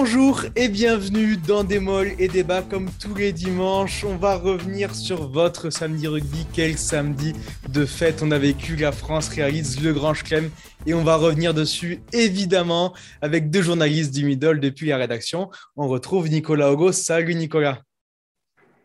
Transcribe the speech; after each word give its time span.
Bonjour 0.00 0.42
et 0.54 0.68
bienvenue 0.68 1.36
dans 1.36 1.64
Des 1.64 1.80
Molles 1.80 2.12
et 2.20 2.28
Débats 2.28 2.62
comme 2.62 2.88
tous 3.02 3.16
les 3.16 3.32
dimanches. 3.32 4.04
On 4.04 4.16
va 4.16 4.36
revenir 4.36 4.94
sur 4.94 5.28
votre 5.28 5.70
samedi 5.70 6.06
rugby. 6.06 6.46
Quel 6.52 6.78
samedi 6.78 7.32
de 7.68 7.84
fête 7.84 8.22
on 8.22 8.30
a 8.30 8.38
vécu. 8.38 8.76
La 8.76 8.92
France 8.92 9.28
réalise 9.28 9.82
le 9.82 9.92
Grand 9.92 10.14
Chelem 10.14 10.50
et 10.86 10.94
on 10.94 11.02
va 11.02 11.16
revenir 11.16 11.52
dessus 11.52 11.98
évidemment 12.12 12.94
avec 13.22 13.50
deux 13.50 13.60
journalistes 13.60 14.14
du 14.14 14.24
Middle 14.24 14.60
depuis 14.60 14.86
la 14.86 14.98
rédaction. 14.98 15.50
On 15.74 15.88
retrouve 15.88 16.28
Nicolas 16.28 16.70
Ogo. 16.70 16.92
Salut 16.92 17.34
Nicolas. 17.34 17.82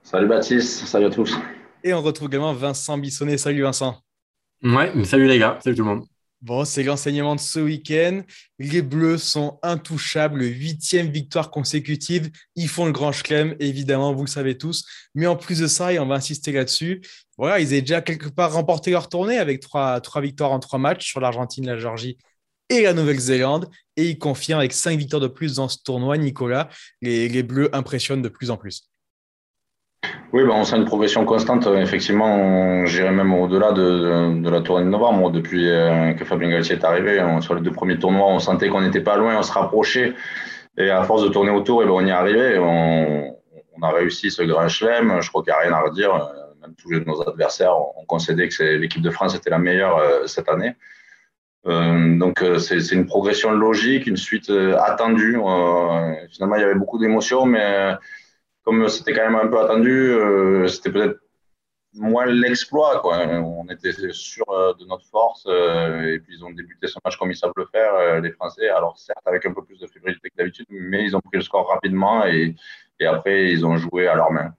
Salut 0.01 0.27
Baptiste, 0.27 0.87
salut 0.87 1.05
à 1.05 1.09
tous. 1.11 1.37
Et 1.83 1.93
on 1.93 2.01
retrouve 2.01 2.29
également 2.29 2.55
Vincent 2.55 2.97
Bissonnet. 2.97 3.37
Salut 3.37 3.61
Vincent. 3.61 3.99
Ouais, 4.63 4.91
salut 5.05 5.27
les 5.27 5.37
gars, 5.37 5.59
salut 5.63 5.75
tout 5.75 5.83
le 5.83 5.89
monde. 5.89 6.05
Bon, 6.43 6.65
c'est 6.65 6.83
l'enseignement 6.83 7.35
de 7.35 7.39
ce 7.39 7.61
week-end. 7.61 8.21
Les 8.59 8.81
Bleus 8.81 9.17
sont 9.17 9.59
intouchables, 9.63 10.43
huitième 10.43 11.09
victoire 11.09 11.49
consécutive. 11.49 12.29
Ils 12.57 12.67
font 12.67 12.85
le 12.85 12.91
grand 12.91 13.13
chelem, 13.13 13.55
évidemment, 13.61 14.13
vous 14.13 14.25
le 14.25 14.29
savez 14.29 14.57
tous. 14.57 14.83
Mais 15.15 15.25
en 15.25 15.37
plus 15.37 15.59
de 15.59 15.67
ça, 15.67 15.93
et 15.93 15.99
on 15.99 16.05
va 16.05 16.15
insister 16.15 16.51
là-dessus, 16.51 17.01
voilà, 17.37 17.61
ils 17.61 17.67
avaient 17.67 17.79
déjà 17.79 18.01
quelque 18.01 18.27
part 18.27 18.51
remporté 18.51 18.91
leur 18.91 19.07
tournée 19.07 19.37
avec 19.37 19.61
trois, 19.61 20.01
victoires 20.17 20.51
en 20.51 20.59
trois 20.59 20.79
matchs 20.79 21.07
sur 21.07 21.21
l'Argentine, 21.21 21.65
la 21.65 21.77
Géorgie 21.77 22.17
et 22.67 22.81
la 22.81 22.93
Nouvelle-Zélande. 22.93 23.69
Et 23.95 24.09
ils 24.09 24.19
confirment 24.19 24.59
avec 24.59 24.73
cinq 24.73 24.99
victoires 24.99 25.21
de 25.21 25.27
plus 25.27 25.55
dans 25.55 25.69
ce 25.69 25.77
tournoi, 25.81 26.17
Nicolas, 26.17 26.67
les 27.01 27.43
Bleus 27.43 27.73
impressionnent 27.73 28.21
de 28.21 28.27
plus 28.27 28.51
en 28.51 28.57
plus. 28.57 28.92
Oui, 30.33 30.43
ben, 30.43 30.49
on 30.49 30.63
sent 30.63 30.77
une 30.77 30.85
progression 30.85 31.25
constante. 31.25 31.67
Effectivement, 31.67 32.85
j'irai 32.87 33.11
même 33.11 33.33
au-delà 33.33 33.71
de, 33.71 34.41
de, 34.41 34.49
la 34.49 34.61
tournée 34.61 34.83
de 34.83 34.89
novembre. 34.89 35.29
Depuis 35.31 35.69
euh, 35.69 36.13
que 36.13 36.25
Fabien 36.25 36.49
Galtier 36.49 36.75
est 36.75 36.83
arrivé, 36.83 37.21
on, 37.21 37.39
sur 37.39 37.53
les 37.53 37.61
deux 37.61 37.71
premiers 37.71 37.99
tournois, 37.99 38.27
on 38.27 38.39
sentait 38.39 38.67
qu'on 38.67 38.81
n'était 38.81 39.01
pas 39.01 39.15
loin, 39.15 39.37
on 39.37 39.43
se 39.43 39.53
rapprochait. 39.53 40.13
Et 40.77 40.89
à 40.89 41.03
force 41.03 41.23
de 41.23 41.29
tourner 41.29 41.51
autour, 41.51 41.83
et 41.83 41.85
ben, 41.85 41.91
on 41.91 42.05
y 42.05 42.11
arrivé. 42.11 42.57
On, 42.57 43.37
on, 43.77 43.81
a 43.83 43.91
réussi 43.91 44.31
ce 44.31 44.41
grand 44.41 44.67
chelem. 44.67 45.21
Je 45.21 45.29
crois 45.29 45.43
qu'il 45.43 45.53
n'y 45.53 45.57
a 45.57 45.61
rien 45.61 45.73
à 45.73 45.81
redire. 45.81 46.31
Même 46.61 46.73
tous 46.81 46.91
nos 47.05 47.21
adversaires 47.21 47.77
ont 47.77 48.05
concédé 48.05 48.49
que 48.49 48.63
l'équipe 48.63 49.03
de 49.03 49.11
France 49.11 49.35
était 49.35 49.51
la 49.51 49.59
meilleure 49.59 49.97
euh, 49.97 50.25
cette 50.25 50.49
année. 50.49 50.75
Euh, 51.65 52.17
donc 52.17 52.41
euh, 52.41 52.57
c'est 52.57 52.91
une 52.91 53.05
progression 53.05 53.51
logique, 53.51 54.05
une 54.05 54.17
suite 54.17 54.49
euh, 54.49 54.77
attendue. 54.79 55.37
finalement, 56.31 56.55
il 56.55 56.61
y 56.61 56.63
avait 56.63 56.75
beaucoup 56.75 56.99
d'émotions, 56.99 57.45
mais 57.45 57.93
comme 58.63 58.87
c'était 58.87 59.13
quand 59.13 59.29
même 59.29 59.35
un 59.35 59.47
peu 59.47 59.59
attendu, 59.59 59.91
euh, 59.91 60.67
c'était 60.67 60.91
peut-être 60.91 61.19
moins 61.95 62.25
l'exploit. 62.25 62.99
Quoi. 63.01 63.19
On 63.27 63.67
était 63.69 63.91
sûr 64.11 64.49
euh, 64.49 64.73
de 64.79 64.85
notre 64.85 65.05
force 65.07 65.45
euh, 65.47 66.15
et 66.15 66.19
puis 66.19 66.35
ils 66.37 66.43
ont 66.43 66.49
débuté 66.49 66.87
ce 66.87 66.97
match 67.03 67.17
comme 67.17 67.29
ils 67.29 67.35
savent 67.35 67.53
le 67.55 67.67
faire, 67.71 68.21
les 68.21 68.31
Français. 68.31 68.69
Alors 68.69 68.97
certes 68.97 69.19
avec 69.25 69.45
un 69.45 69.53
peu 69.53 69.63
plus 69.63 69.79
de 69.79 69.87
fébrilité 69.87 70.29
que 70.29 70.35
d'habitude, 70.37 70.65
mais 70.69 71.03
ils 71.03 71.15
ont 71.15 71.21
pris 71.21 71.37
le 71.37 71.43
score 71.43 71.67
rapidement 71.67 72.25
et, 72.25 72.55
après 73.05 73.51
ils 73.51 73.65
ont 73.65 73.75
joué 73.75 74.07
à 74.07 74.15
leur 74.15 74.31
main. 74.31 74.53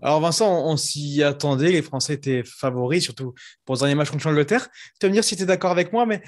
Alors 0.00 0.22
Vincent, 0.22 0.50
on, 0.50 0.78
s'y 0.78 1.22
attendait, 1.22 1.70
les 1.70 1.82
Français 1.82 2.14
étaient 2.14 2.42
favoris, 2.46 3.04
surtout 3.04 3.34
pour 3.66 3.74
le 3.74 3.80
dernier 3.80 3.94
match 3.94 4.10
contre 4.10 4.26
l'Angleterre. 4.26 4.70
Tu 4.98 5.04
vas 5.04 5.08
me 5.08 5.12
dire 5.12 5.22
si 5.22 5.36
tu 5.36 5.42
es 5.42 5.46
d'accord 5.46 5.70
avec 5.70 5.92
moi, 5.92 6.06
mais 6.06 6.22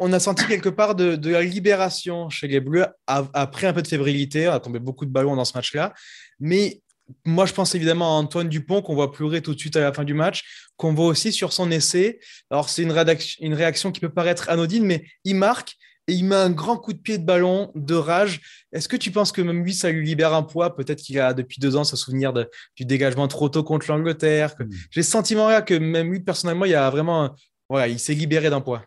on 0.00 0.12
a 0.14 0.18
senti 0.18 0.46
quelque 0.46 0.70
part 0.70 0.94
de, 0.94 1.30
la 1.30 1.42
libération 1.42 2.30
chez 2.30 2.48
les 2.48 2.58
Bleus 2.58 2.86
après 3.06 3.66
un 3.66 3.72
peu 3.74 3.82
de 3.82 3.86
fébrilité. 3.86 4.48
On 4.48 4.52
a 4.52 4.60
tombé 4.60 4.78
beaucoup 4.78 5.04
de 5.04 5.10
ballons 5.10 5.36
dans 5.36 5.44
ce 5.44 5.52
match-là. 5.54 5.92
Mais 6.40 6.80
moi, 7.26 7.44
je 7.44 7.52
pense 7.52 7.74
évidemment 7.74 8.16
à 8.16 8.20
Antoine 8.20 8.48
Dupont 8.48 8.80
qu'on 8.80 8.94
voit 8.94 9.12
pleurer 9.12 9.42
tout 9.42 9.54
de 9.54 9.60
suite 9.60 9.76
à 9.76 9.80
la 9.80 9.92
fin 9.92 10.04
du 10.04 10.14
match, 10.14 10.70
qu'on 10.78 10.94
voit 10.94 11.06
aussi 11.06 11.32
sur 11.32 11.52
son 11.52 11.70
essai. 11.70 12.18
Alors, 12.50 12.70
c'est 12.70 12.82
une, 12.82 12.94
une, 13.40 13.54
réaction 13.54 13.92
qui 13.92 14.00
peut 14.00 14.08
paraître 14.08 14.48
anodine, 14.48 14.84
mais 14.84 15.04
il 15.24 15.36
marque 15.36 15.76
et 16.08 16.14
il 16.14 16.24
met 16.24 16.34
un 16.34 16.50
grand 16.50 16.78
coup 16.78 16.94
de 16.94 16.98
pied 16.98 17.18
de 17.18 17.24
ballon, 17.24 17.70
de 17.74 17.94
rage. 17.94 18.40
Est-ce 18.72 18.88
que 18.88 18.96
tu 18.96 19.10
penses 19.10 19.32
que 19.32 19.42
même 19.42 19.62
lui, 19.62 19.74
ça 19.74 19.90
lui 19.90 20.06
libère 20.06 20.32
un 20.32 20.42
poids? 20.42 20.74
Peut-être 20.74 21.02
qu'il 21.02 21.20
a 21.20 21.34
depuis 21.34 21.60
deux 21.60 21.76
ans 21.76 21.84
ce 21.84 21.96
souvenir 21.96 22.32
du 22.32 22.86
dégagement 22.86 23.28
trop 23.28 23.50
tôt 23.50 23.64
contre 23.64 23.90
l'Angleterre. 23.90 24.54
Mm. 24.58 24.64
J'ai 24.90 25.00
le 25.00 25.04
sentiment 25.04 25.50
là 25.50 25.60
que 25.60 25.74
même 25.74 26.10
lui, 26.10 26.20
personnellement, 26.20 26.64
il 26.64 26.74
a 26.74 26.88
vraiment, 26.88 27.34
voilà, 27.68 27.86
il 27.86 27.98
s'est 27.98 28.14
libéré 28.14 28.48
d'un 28.48 28.62
poids. 28.62 28.82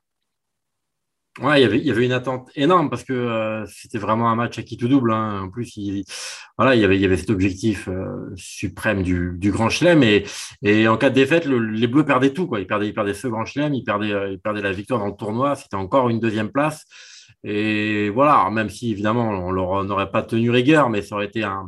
Ouais, 1.42 1.60
il 1.60 1.64
y, 1.64 1.66
avait, 1.66 1.80
il 1.80 1.84
y 1.84 1.90
avait 1.90 2.06
une 2.06 2.12
attente 2.12 2.52
énorme 2.56 2.92
parce 2.92 3.04
que 3.04 3.12
euh, 3.12 3.66
c'était 3.66 3.98
vraiment 3.98 4.30
un 4.30 4.36
match 4.36 4.60
à 4.60 4.62
qui 4.62 4.78
tout 4.78 4.88
double. 4.88 5.12
Hein. 5.12 5.42
En 5.46 5.50
plus, 5.50 5.76
il, 5.78 6.04
voilà, 6.60 6.76
il, 6.76 6.82
y 6.82 6.86
avait, 6.86 6.96
il 6.96 7.02
y 7.02 7.06
avait 7.06 7.18
cet 7.18 7.32
objectif 7.32 7.88
euh, 7.88 8.32
suprême 8.36 9.02
du, 9.02 9.32
du, 9.40 9.52
Grand 9.52 9.70
Chelem. 9.70 10.04
Et, 10.04 10.26
et 10.62 10.88
en 10.88 10.96
cas 10.96 11.10
de 11.10 11.16
défaite, 11.16 11.48
les 11.48 11.88
Bleus 11.88 12.06
perdaient 12.06 12.34
tout. 12.34 12.46
Quoi. 12.46 12.60
Ils, 12.60 12.68
perdaient, 12.68 12.88
ils 12.88 12.94
perdaient 12.94 13.16
ce 13.16 13.28
Grand 13.28 13.46
Chelem, 13.46 13.74
ils 13.74 13.84
perdaient, 13.84 14.12
euh, 14.12 14.32
ils 14.32 14.40
perdaient 14.40 14.62
la 14.62 14.72
victoire 14.72 15.00
dans 15.00 15.08
le 15.08 15.16
tournoi. 15.16 15.56
C'était 15.56 15.76
encore 15.76 16.10
une 16.10 16.20
deuxième 16.20 16.52
place. 16.52 16.86
Et 17.44 18.10
voilà, 18.10 18.48
même 18.52 18.70
si 18.70 18.92
évidemment, 18.92 19.28
on 19.30 19.52
leur 19.52 19.84
n'aurait 19.86 20.12
pas 20.12 20.22
tenu 20.22 20.52
rigueur, 20.52 20.92
mais 20.92 21.02
ça 21.02 21.16
aurait 21.16 21.26
été 21.26 21.44
un, 21.44 21.68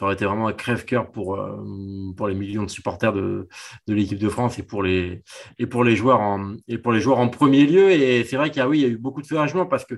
ça 0.00 0.06
aurait 0.06 0.14
été 0.14 0.24
vraiment 0.24 0.48
un 0.48 0.54
crève-cœur 0.54 1.10
pour, 1.10 1.34
euh, 1.34 1.58
pour 2.16 2.26
les 2.26 2.34
millions 2.34 2.62
de 2.62 2.70
supporters 2.70 3.12
de, 3.12 3.48
de 3.86 3.94
l'équipe 3.94 4.18
de 4.18 4.30
France 4.30 4.58
et 4.58 4.62
pour 4.62 4.82
les, 4.82 5.22
et 5.58 5.66
pour 5.66 5.84
les 5.84 5.94
joueurs 5.94 6.20
en, 6.20 6.54
et 6.68 6.78
pour 6.78 6.92
les 6.92 7.00
joueurs 7.00 7.18
en 7.18 7.28
premier 7.28 7.66
lieu. 7.66 7.90
Et 7.90 8.24
c'est 8.24 8.36
vrai 8.36 8.48
qu'il 8.48 8.60
y 8.60 8.62
a, 8.62 8.68
oui, 8.68 8.78
il 8.78 8.82
y 8.82 8.86
a 8.86 8.88
eu 8.88 8.96
beaucoup 8.96 9.20
de 9.20 9.26
soulagement 9.26 9.66
parce 9.66 9.84
que 9.84 9.96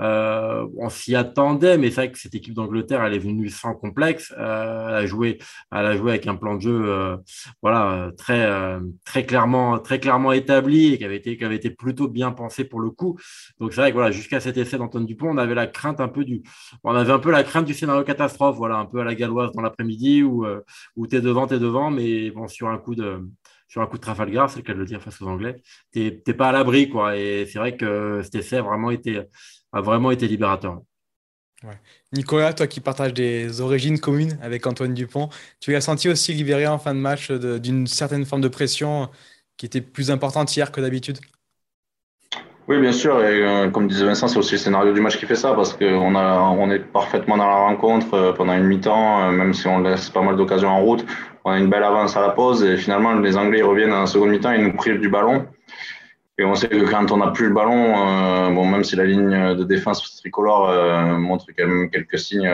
euh, 0.00 0.66
on 0.78 0.88
s'y 0.88 1.14
attendait, 1.14 1.76
mais 1.76 1.90
c'est 1.90 1.96
vrai 1.96 2.12
que 2.12 2.18
cette 2.18 2.34
équipe 2.34 2.54
d'Angleterre, 2.54 3.04
elle 3.04 3.12
est 3.12 3.18
venue 3.18 3.50
sans 3.50 3.74
complexe. 3.74 4.32
Euh, 4.38 4.88
elle, 4.88 4.94
a 4.94 5.06
joué, 5.06 5.38
avec 5.70 6.26
un 6.26 6.36
plan 6.36 6.54
de 6.54 6.62
jeu 6.62 7.18
voilà, 7.60 8.10
très, 8.16 8.48
très, 9.04 9.26
clairement, 9.26 9.78
très 9.80 10.00
clairement 10.00 10.32
établi 10.32 10.94
et 10.94 10.98
qui 10.98 11.04
avait, 11.04 11.16
été, 11.16 11.36
qui 11.36 11.44
avait 11.44 11.56
été 11.56 11.68
plutôt 11.68 12.08
bien 12.08 12.32
pensé 12.32 12.64
pour 12.64 12.80
le 12.80 12.88
coup. 12.88 13.18
Donc 13.60 13.74
c'est 13.74 13.82
vrai 13.82 13.90
que 13.90 13.96
voilà, 13.96 14.12
jusqu'à 14.12 14.40
cet 14.40 14.56
essai 14.56 14.78
d'Antoine 14.78 15.04
Dupont, 15.04 15.28
on 15.28 15.36
avait 15.36 15.54
la 15.54 15.66
crainte 15.66 16.00
un 16.00 16.08
peu 16.08 16.24
du, 16.24 16.42
on 16.84 16.94
avait 16.94 17.12
un 17.12 17.18
peu 17.18 17.30
la 17.30 17.44
crainte 17.44 17.66
du 17.66 17.74
scénario 17.74 18.02
catastrophe, 18.02 18.56
voilà, 18.56 18.76
un 18.76 18.86
peu 18.86 19.00
à 19.00 19.04
la 19.04 19.14
dans 19.48 19.62
l'après-midi 19.62 20.22
où, 20.22 20.44
euh, 20.44 20.60
tu 21.08 21.16
es 21.16 21.20
devant, 21.20 21.46
tu 21.46 21.54
es 21.54 21.58
devant, 21.58 21.90
mais 21.90 22.30
bon, 22.30 22.48
sur 22.48 22.68
un 22.68 22.78
coup 22.78 22.94
de, 22.94 23.28
sur 23.68 23.82
un 23.82 23.86
coup 23.86 23.96
de 23.96 24.02
Trafalgar, 24.02 24.50
c'est 24.50 24.58
le 24.58 24.62
cas 24.62 24.74
de 24.74 24.78
le 24.78 24.84
dire 24.84 25.02
face 25.02 25.20
aux 25.22 25.26
Anglais, 25.26 25.62
tu 25.92 26.22
n'es 26.26 26.34
pas 26.34 26.50
à 26.50 26.52
l'abri. 26.52 26.88
quoi. 26.88 27.16
Et 27.16 27.46
c'est 27.46 27.58
vrai 27.58 27.76
que 27.76 28.20
cet 28.22 28.34
essai 28.34 28.56
a 28.56 28.62
vraiment 28.62 28.90
été, 28.90 29.22
a 29.72 29.80
vraiment 29.80 30.10
été 30.10 30.28
libérateur. 30.28 30.80
Nicolas, 32.12 32.52
toi 32.52 32.66
qui 32.66 32.80
partages 32.80 33.14
des 33.14 33.60
origines 33.60 34.00
communes 34.00 34.38
avec 34.42 34.66
Antoine 34.66 34.94
Dupont, 34.94 35.28
tu 35.60 35.72
l'as 35.72 35.80
senti 35.80 36.08
aussi 36.08 36.32
libéré 36.34 36.66
en 36.66 36.78
fin 36.78 36.94
de 36.94 36.98
match 36.98 37.30
d'une 37.30 37.86
certaine 37.86 38.26
forme 38.26 38.42
de 38.42 38.48
pression 38.48 39.08
qui 39.56 39.66
était 39.66 39.80
plus 39.80 40.10
importante 40.10 40.54
hier 40.56 40.72
que 40.72 40.80
d'habitude? 40.80 41.18
Oui, 42.68 42.80
bien 42.80 42.92
sûr. 42.92 43.20
Et 43.24 43.42
euh, 43.42 43.70
comme 43.70 43.88
disait 43.88 44.04
Vincent, 44.04 44.28
c'est 44.28 44.38
aussi 44.38 44.52
le 44.52 44.58
scénario 44.58 44.92
du 44.92 45.00
match 45.00 45.18
qui 45.18 45.26
fait 45.26 45.34
ça 45.34 45.52
parce 45.54 45.72
qu'on 45.72 46.14
on 46.14 46.70
est 46.70 46.78
parfaitement 46.78 47.36
dans 47.36 47.48
la 47.48 47.56
rencontre 47.56 48.14
euh, 48.14 48.32
pendant 48.32 48.56
une 48.56 48.64
mi-temps, 48.64 49.24
euh, 49.24 49.30
même 49.32 49.52
si 49.52 49.66
on 49.66 49.80
laisse 49.80 50.10
pas 50.10 50.22
mal 50.22 50.36
d'occasions 50.36 50.68
en 50.68 50.80
route. 50.80 51.04
On 51.44 51.50
a 51.50 51.58
une 51.58 51.68
belle 51.68 51.82
avance 51.82 52.16
à 52.16 52.20
la 52.20 52.28
pause 52.28 52.62
et 52.62 52.76
finalement, 52.76 53.14
les 53.14 53.36
Anglais 53.36 53.62
reviennent 53.62 53.92
en 53.92 54.06
seconde 54.06 54.30
mi-temps, 54.30 54.52
ils 54.52 54.62
nous 54.62 54.74
privent 54.74 55.00
du 55.00 55.08
ballon. 55.08 55.48
Et 56.38 56.44
on 56.44 56.54
sait 56.54 56.68
que 56.68 56.88
quand 56.88 57.10
on 57.10 57.16
n'a 57.16 57.32
plus 57.32 57.48
le 57.48 57.54
ballon, 57.54 58.54
bon, 58.54 58.64
même 58.64 58.84
si 58.84 58.96
la 58.96 59.04
ligne 59.04 59.54
de 59.54 59.64
défense 59.64 60.16
tricolore 60.16 60.72
montre 61.18 61.46
quand 61.56 61.66
même 61.66 61.90
quelques 61.90 62.18
signes 62.18 62.50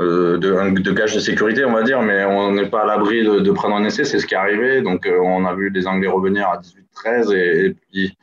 de, 0.00 0.36
de, 0.38 0.92
gage 0.92 1.14
de 1.14 1.20
sécurité, 1.20 1.64
on 1.66 1.72
va 1.72 1.82
dire, 1.82 2.00
mais 2.00 2.24
on 2.24 2.52
n'est 2.52 2.66
pas 2.66 2.82
à 2.82 2.86
l'abri 2.86 3.24
de, 3.24 3.40
de, 3.40 3.50
prendre 3.52 3.76
un 3.76 3.84
essai, 3.84 4.04
c'est 4.04 4.18
ce 4.18 4.26
qui 4.26 4.34
est 4.34 4.38
arrivé. 4.38 4.80
Donc, 4.80 5.06
on 5.06 5.44
a 5.44 5.54
vu 5.54 5.68
les 5.68 5.86
Anglais 5.86 6.08
revenir 6.08 6.48
à 6.48 6.58
18-13 6.58 7.34
et, 7.34 7.66
et, 7.66 7.74
puis 7.74 8.16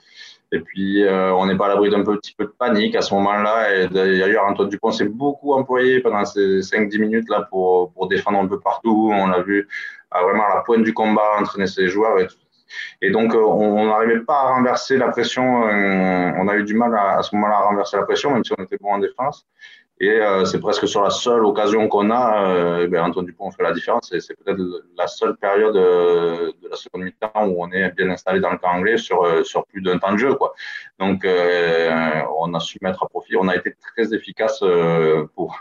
et 0.54 0.60
puis, 0.60 1.04
euh, 1.04 1.34
on 1.34 1.46
n'est 1.46 1.56
pas 1.56 1.68
à 1.68 1.70
l'abri 1.70 1.90
d'un 1.90 2.04
petit 2.04 2.34
peu 2.36 2.44
de 2.44 2.50
panique 2.50 2.96
à 2.96 3.02
ce 3.02 3.14
moment-là. 3.14 3.74
Et 3.74 3.88
d'ailleurs, 3.88 4.46
Antoine 4.46 4.68
Dupont 4.68 4.92
s'est 4.92 5.06
beaucoup 5.06 5.54
employé 5.54 6.02
pendant 6.02 6.26
ces 6.26 6.60
5-10 6.60 7.00
minutes-là 7.00 7.48
pour, 7.50 7.94
pour 7.94 8.08
défendre 8.10 8.40
un 8.40 8.48
peu 8.48 8.60
partout. 8.60 9.12
On 9.14 9.28
l'a 9.28 9.42
vu 9.42 9.68
à 10.12 10.22
vraiment 10.24 10.46
à 10.46 10.56
la 10.56 10.62
pointe 10.62 10.84
du 10.84 10.94
combat, 10.94 11.38
entraîner 11.40 11.68
ses 11.68 11.88
joueurs. 11.88 12.20
Et, 12.20 12.28
et 13.02 13.12
donc, 13.12 13.34
euh, 13.34 13.40
on 13.40 13.86
n'arrivait 13.86 14.20
pas 14.20 14.42
à 14.42 14.53
renverser 14.56 14.98
la 14.98 15.08
pression. 15.08 15.70
Euh, 15.70 16.32
on 16.38 16.48
a 16.50 16.56
eu 16.58 16.64
du 16.64 16.74
mal 16.74 16.94
à, 16.96 17.20
à 17.20 17.24
ce 17.24 17.34
moment-là 17.36 17.56
à 17.56 17.62
renverser 17.68 17.96
la 17.96 18.04
pression, 18.04 18.32
même 18.32 18.44
si 18.44 18.52
on 18.58 18.62
était 18.62 18.78
bon 18.78 18.92
en 18.92 19.00
défense. 19.00 19.47
Et 20.02 20.09
euh, 20.09 20.46
c'est 20.46 20.59
presque 20.59 20.88
sur 20.88 21.03
la 21.03 21.12
seule 21.12 21.46
occasion 21.46 21.88
qu'on 21.88 22.09
a, 22.09 22.48
euh, 22.48 22.88
ben 22.88 23.03
Antoine 23.03 23.24
Dupont 23.24 23.52
fait 23.52 23.62
la 23.62 23.72
différence. 23.72 24.09
C'est 24.09 24.36
peut-être 24.36 24.59
la 24.98 25.06
seule 25.06 25.38
période 25.38 25.76
euh, 25.76 26.52
de 26.59 26.70
la 26.70 26.76
seconde 26.76 27.03
mi-temps 27.03 27.46
où 27.46 27.64
on 27.64 27.72
est 27.72 27.92
bien 27.92 28.09
installé 28.09 28.40
dans 28.40 28.50
le 28.50 28.58
camp 28.58 28.72
anglais 28.72 28.98
sur, 28.98 29.46
sur 29.46 29.64
plus 29.68 29.84
d'un 29.84 30.00
temps 30.00 30.12
de 30.14 30.18
jeu. 30.18 30.34
Quoi. 30.34 30.56
Donc, 30.98 31.24
on 31.24 32.53
a 32.56 32.59
su 32.59 32.80
mettre 32.82 33.03
à 33.03 33.09
profit. 33.09 33.36
On 33.36 33.48
a 33.48 33.56
été 33.56 33.76
très 33.76 34.12
efficace 34.16 34.64
pour, 35.36 35.59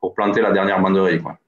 pour 0.00 0.12
planter 0.12 0.42
la 0.42 0.52
dernière 0.52 0.80
banderie. 0.82 1.22
Quoi. 1.22 1.38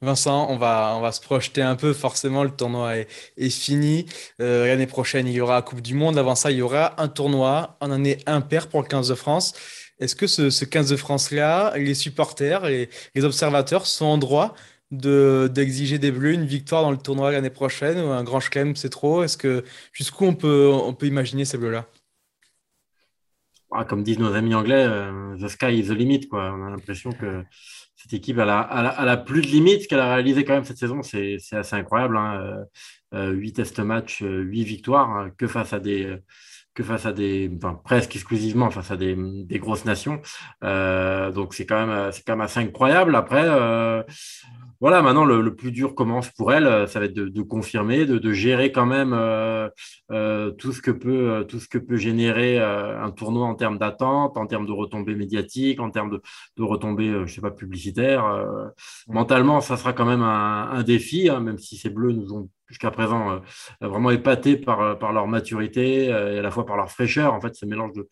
Vincent, 0.00 0.46
on 0.48 0.56
va, 0.56 0.94
on 0.96 1.02
va 1.02 1.12
se 1.12 1.20
projeter 1.20 1.60
un 1.60 1.76
peu. 1.76 1.92
Forcément, 1.92 2.44
le 2.44 2.50
tournoi 2.50 2.96
est, 2.96 3.08
est 3.36 3.50
fini. 3.50 4.06
L'année 4.38 4.86
prochaine, 4.86 5.26
il 5.26 5.34
y 5.34 5.40
aura 5.42 5.56
la 5.56 5.62
Coupe 5.62 5.82
du 5.82 5.94
Monde. 5.94 6.16
Avant 6.16 6.34
ça, 6.34 6.50
il 6.50 6.56
y 6.56 6.62
aura 6.62 6.94
un 6.96 7.08
tournoi 7.08 7.76
en 7.80 7.90
année 7.90 8.16
impair 8.26 8.68
pour 8.68 8.80
le 8.80 8.88
15 8.88 9.08
de 9.08 9.14
France. 9.14 9.52
Est-ce 10.02 10.16
que 10.16 10.26
ce, 10.26 10.64
15 10.64 10.90
de 10.90 10.96
France-là, 10.96 11.74
les 11.76 11.94
supporters 11.94 12.66
et 12.66 12.90
les 13.14 13.24
observateurs 13.24 13.86
sont 13.86 14.06
en 14.06 14.18
droit 14.18 14.54
d'exiger 14.90 15.98
des 15.98 16.10
Bleus 16.10 16.32
une 16.32 16.44
victoire 16.44 16.82
dans 16.82 16.90
le 16.90 16.98
tournoi 16.98 17.30
l'année 17.30 17.50
prochaine 17.50 17.98
ou 17.98 18.08
un 18.08 18.24
grand 18.24 18.40
chelem, 18.40 18.74
c'est 18.74 18.90
trop? 18.90 19.22
Est-ce 19.22 19.38
que 19.38 19.64
jusqu'où 19.92 20.24
on 20.24 20.34
peut, 20.34 20.68
on 20.72 20.92
peut 20.92 21.06
imaginer 21.06 21.44
ces 21.44 21.56
Bleus-là? 21.56 21.86
Ah, 23.70 23.84
comme 23.84 24.02
disent 24.02 24.18
nos 24.18 24.34
amis 24.34 24.54
anglais, 24.54 24.84
euh, 24.86 25.36
the 25.38 25.48
sky 25.48 25.78
is 25.78 25.86
the 25.86 25.92
limit. 25.92 26.28
Quoi. 26.28 26.52
On 26.52 26.66
a 26.66 26.70
l'impression 26.70 27.12
que 27.12 27.44
cette 27.94 28.12
équipe, 28.12 28.38
elle 28.38 28.50
a, 28.50 29.16
plus 29.24 29.40
de 29.40 29.46
limites. 29.46 29.86
Qu'elle 29.86 30.00
a 30.00 30.14
réalisé 30.14 30.44
quand 30.44 30.54
même 30.54 30.64
cette 30.64 30.78
saison, 30.78 31.02
c'est 31.02 31.38
assez 31.52 31.76
incroyable. 31.76 32.16
Hein. 32.16 32.66
8 33.12 33.52
test 33.52 33.78
matchs, 33.78 34.22
8 34.22 34.64
victoires, 34.64 35.10
hein, 35.10 35.30
que 35.38 35.46
face 35.46 35.72
à 35.72 35.78
des 35.78 36.18
que 36.74 36.82
face 36.82 37.06
à 37.06 37.12
des, 37.12 37.50
enfin, 37.56 37.80
presque 37.84 38.14
exclusivement 38.16 38.70
face 38.70 38.90
à 38.90 38.96
des, 38.96 39.16
des 39.16 39.58
grosses 39.58 39.84
nations. 39.84 40.20
Euh, 40.64 41.30
donc 41.30 41.54
c'est 41.54 41.66
quand 41.66 41.86
même, 41.86 42.12
c'est 42.12 42.24
quand 42.24 42.32
même 42.32 42.40
assez 42.40 42.60
incroyable. 42.60 43.14
Après, 43.14 43.44
euh, 43.44 44.02
voilà, 44.82 45.00
maintenant 45.00 45.24
le, 45.24 45.54
plus 45.54 45.70
dur 45.70 45.94
commence 45.94 46.28
pour 46.30 46.52
elle, 46.52 46.66
euh, 46.66 46.88
ça 46.88 46.98
va 46.98 47.04
être 47.04 47.14
de, 47.14 47.42
confirmer, 47.42 48.04
de, 48.04 48.32
gérer 48.32 48.72
quand 48.72 48.84
même 48.84 49.12
euh, 49.12 49.68
euh, 50.10 50.50
tout 50.50 50.72
ce 50.72 50.82
que 50.82 50.90
peut 50.90 51.46
tout 51.48 51.60
ce 51.60 51.68
que 51.68 51.78
peut 51.78 51.96
générer 51.96 52.58
un 52.58 53.10
tournoi 53.12 53.46
en 53.46 53.54
termes 53.54 53.78
d'attente, 53.78 54.36
en 54.36 54.46
termes 54.48 54.66
de 54.66 54.72
retombées 54.72 55.14
médiatiques, 55.14 55.78
en 55.78 55.90
termes 55.90 56.10
de, 56.56 56.62
retombées, 56.64 57.12
je 57.26 57.32
sais 57.32 57.40
pas 57.40 57.52
publicitaires. 57.52 58.24
Mentalement, 59.06 59.60
ça 59.60 59.76
sera 59.76 59.92
quand 59.92 60.04
même 60.04 60.22
un, 60.22 60.82
défi, 60.82 61.28
hein, 61.28 61.38
même 61.40 61.58
si 61.58 61.76
ces 61.76 61.90
Bleus 61.90 62.12
nous 62.12 62.32
ont 62.34 62.50
jusqu'à 62.68 62.90
présent 62.90 63.40
vraiment 63.80 64.10
épatés 64.10 64.56
par 64.56 64.98
par 64.98 65.12
leur 65.12 65.28
maturité 65.28 66.06
et 66.06 66.12
à 66.12 66.42
la 66.42 66.50
fois 66.50 66.66
par 66.66 66.76
leur 66.76 66.90
fraîcheur. 66.90 67.34
En 67.34 67.40
fait, 67.40 67.54
ce 67.54 67.66
mélange 67.66 67.92
de 67.92 68.08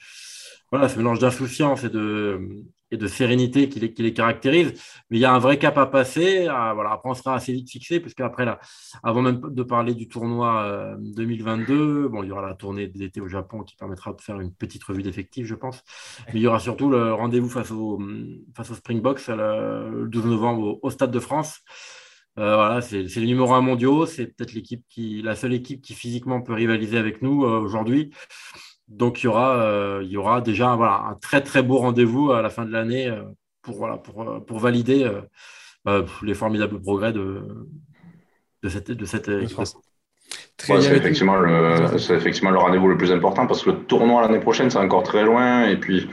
voilà, 0.71 0.89
ce 0.89 0.99
mélange 0.99 1.19
d'insouciance 1.19 1.83
et 1.83 1.91
de, 1.91 2.63
et 2.91 2.97
de 2.97 3.07
sérénité 3.07 3.69
qui 3.69 3.81
les, 3.81 3.93
qui 3.93 4.03
les, 4.03 4.13
caractérise. 4.13 4.73
Mais 5.11 5.19
il 5.19 5.21
y 5.21 5.25
a 5.25 5.33
un 5.33 5.39
vrai 5.39 5.59
cap 5.59 5.79
à 5.79 5.87
passer. 5.87 6.45
voilà, 6.45 6.93
après, 6.93 7.11
on 7.11 7.15
sera 7.15 7.35
assez 7.35 7.53
vite 7.53 7.71
fixé, 7.71 8.01
parce 8.01 8.15
qu'après, 8.15 8.45
là, 8.45 8.61
avant 9.03 9.23
même 9.23 9.41
de 9.41 9.63
parler 9.63 9.95
du 9.95 10.09
tournoi 10.09 10.97
2022, 10.99 11.75
euh, 11.75 12.09
bon, 12.09 12.23
il 12.23 12.29
y 12.29 12.33
aura 12.33 12.43
la 12.43 12.55
tournée 12.55 12.89
d'été 12.89 13.21
au 13.21 13.29
Japon 13.29 13.63
qui 13.63 13.77
permettra 13.77 14.13
de 14.13 14.21
faire 14.21 14.41
une 14.41 14.53
petite 14.53 14.85
revue 14.85 15.03
d'effectifs, 15.03 15.47
je 15.47 15.55
pense. 15.55 15.83
Mais 16.29 16.41
il 16.41 16.43
y 16.43 16.47
aura 16.47 16.61
surtout 16.61 16.91
le 16.91 17.13
rendez-vous 17.13 17.49
face 17.49 17.71
au, 17.71 18.01
face 18.57 18.71
au 18.71 18.75
Springboks 18.75 19.27
le 19.29 20.07
12 20.09 20.27
novembre 20.27 20.79
au, 20.83 20.91
Stade 20.91 21.11
de 21.11 21.21
France. 21.21 21.61
Euh, 22.39 22.55
voilà, 22.55 22.81
c'est 22.81 23.03
le 23.03 23.27
numéro 23.27 23.53
un 23.55 23.61
mondiaux. 23.61 24.07
C'est 24.07 24.27
peut-être 24.27 24.53
l'équipe 24.53 24.85
qui, 24.89 25.23
la 25.23 25.35
seule 25.35 25.53
équipe 25.53 25.83
qui 25.83 25.95
physiquement 25.95 26.41
peut 26.41 26.55
rivaliser 26.55 26.97
avec 26.99 27.23
nous 27.23 27.45
euh, 27.45 27.59
aujourd'hui. 27.61 28.13
Donc 28.91 29.23
il 29.23 29.27
y 29.27 29.29
aura, 29.29 29.55
euh, 29.55 30.01
il 30.03 30.11
y 30.11 30.17
aura 30.17 30.41
déjà 30.41 30.75
voilà, 30.75 31.05
un 31.09 31.15
très 31.15 31.41
très 31.41 31.63
beau 31.63 31.79
rendez-vous 31.79 32.33
à 32.33 32.43
la 32.43 32.51
fin 32.51 32.65
de 32.65 32.73
l'année 32.73 33.07
euh, 33.07 33.23
pour, 33.63 33.77
voilà, 33.77 33.97
pour, 33.97 34.23
euh, 34.23 34.41
pour 34.41 34.59
valider 34.59 35.09
bah, 35.85 36.05
les 36.23 36.35
formidables 36.35 36.81
progrès 36.81 37.13
de, 37.13 37.43
de 38.65 38.69
cette, 38.69 38.91
de 38.91 39.05
cette 39.05 39.31
c'est 40.59 40.75
effectivement, 40.75 41.37
le, 41.37 41.95
effectivement 41.95 42.51
le 42.51 42.59
rendez-vous 42.59 42.89
le 42.89 42.97
plus 42.97 43.13
important 43.13 43.47
parce 43.47 43.63
que 43.63 43.71
le 43.71 43.79
tournoi 43.85 44.23
l'année 44.23 44.41
prochaine, 44.41 44.71
c'est 44.71 44.79
encore 44.79 45.03
très 45.03 45.25
loin. 45.25 45.67
Et 45.67 45.77
puis, 45.77 46.09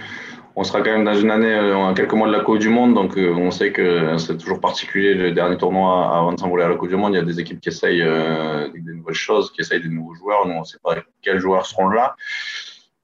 on 0.56 0.64
sera 0.64 0.82
quand 0.82 0.92
même 0.92 1.04
dans 1.04 1.14
une 1.14 1.30
année, 1.30 1.60
en 1.60 1.94
quelques 1.94 2.14
mois 2.14 2.28
de 2.28 2.32
la 2.32 2.40
Coupe 2.40 2.58
du 2.58 2.70
Monde. 2.70 2.96
Donc, 2.96 3.16
on 3.18 3.52
sait 3.52 3.72
que 3.72 4.18
c'est 4.18 4.38
toujours 4.38 4.60
particulier 4.60 5.14
le 5.14 5.34
dernier 5.34 5.58
tournoi 5.58 6.18
avant 6.18 6.34
de 6.34 6.40
s'envoler 6.40 6.64
à 6.64 6.70
la 6.70 6.76
Coupe 6.76 6.90
du 6.90 6.96
Monde. 6.96 7.14
Il 7.14 7.18
y 7.18 7.20
a 7.20 7.26
des 7.26 7.40
équipes 7.40 7.60
qui 7.60 7.70
essayent 7.70 8.02
des 8.02 8.94
nouvelles 8.94 9.14
choses, 9.14 9.52
qui 9.52 9.62
essayent 9.62 9.84
des 9.84 9.90
nouveaux 9.90 10.16
joueurs. 10.16 10.48
Nous, 10.48 10.54
on 10.54 10.62
ne 10.62 10.66
sait 10.66 10.80
pas 10.82 10.96
quels 11.22 11.40
joueurs 11.40 11.66
seront 11.68 11.90
là. 11.90 12.16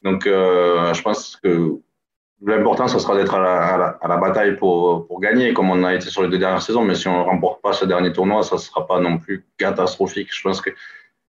Donc, 0.03 0.27
euh, 0.27 0.93
je 0.93 1.01
pense 1.01 1.37
que 1.37 1.79
l'important, 2.45 2.87
ce 2.87 2.99
sera 2.99 3.15
d'être 3.15 3.33
à 3.33 3.97
la, 4.07 4.17
bataille 4.17 4.57
pour, 4.57 5.07
pour, 5.07 5.21
gagner, 5.21 5.53
comme 5.53 5.69
on 5.69 5.83
a 5.83 5.95
été 5.95 6.09
sur 6.09 6.23
les 6.23 6.29
deux 6.29 6.37
dernières 6.37 6.61
saisons. 6.61 6.83
Mais 6.83 6.95
si 6.95 7.07
on 7.07 7.17
ne 7.19 7.23
remporte 7.23 7.61
pas 7.61 7.73
ce 7.73 7.85
dernier 7.85 8.11
tournoi, 8.11 8.43
ça 8.43 8.55
ne 8.55 8.59
sera 8.61 8.85
pas 8.85 8.99
non 8.99 9.17
plus 9.17 9.45
catastrophique. 9.57 10.29
Je 10.31 10.41
pense 10.41 10.61
que 10.61 10.71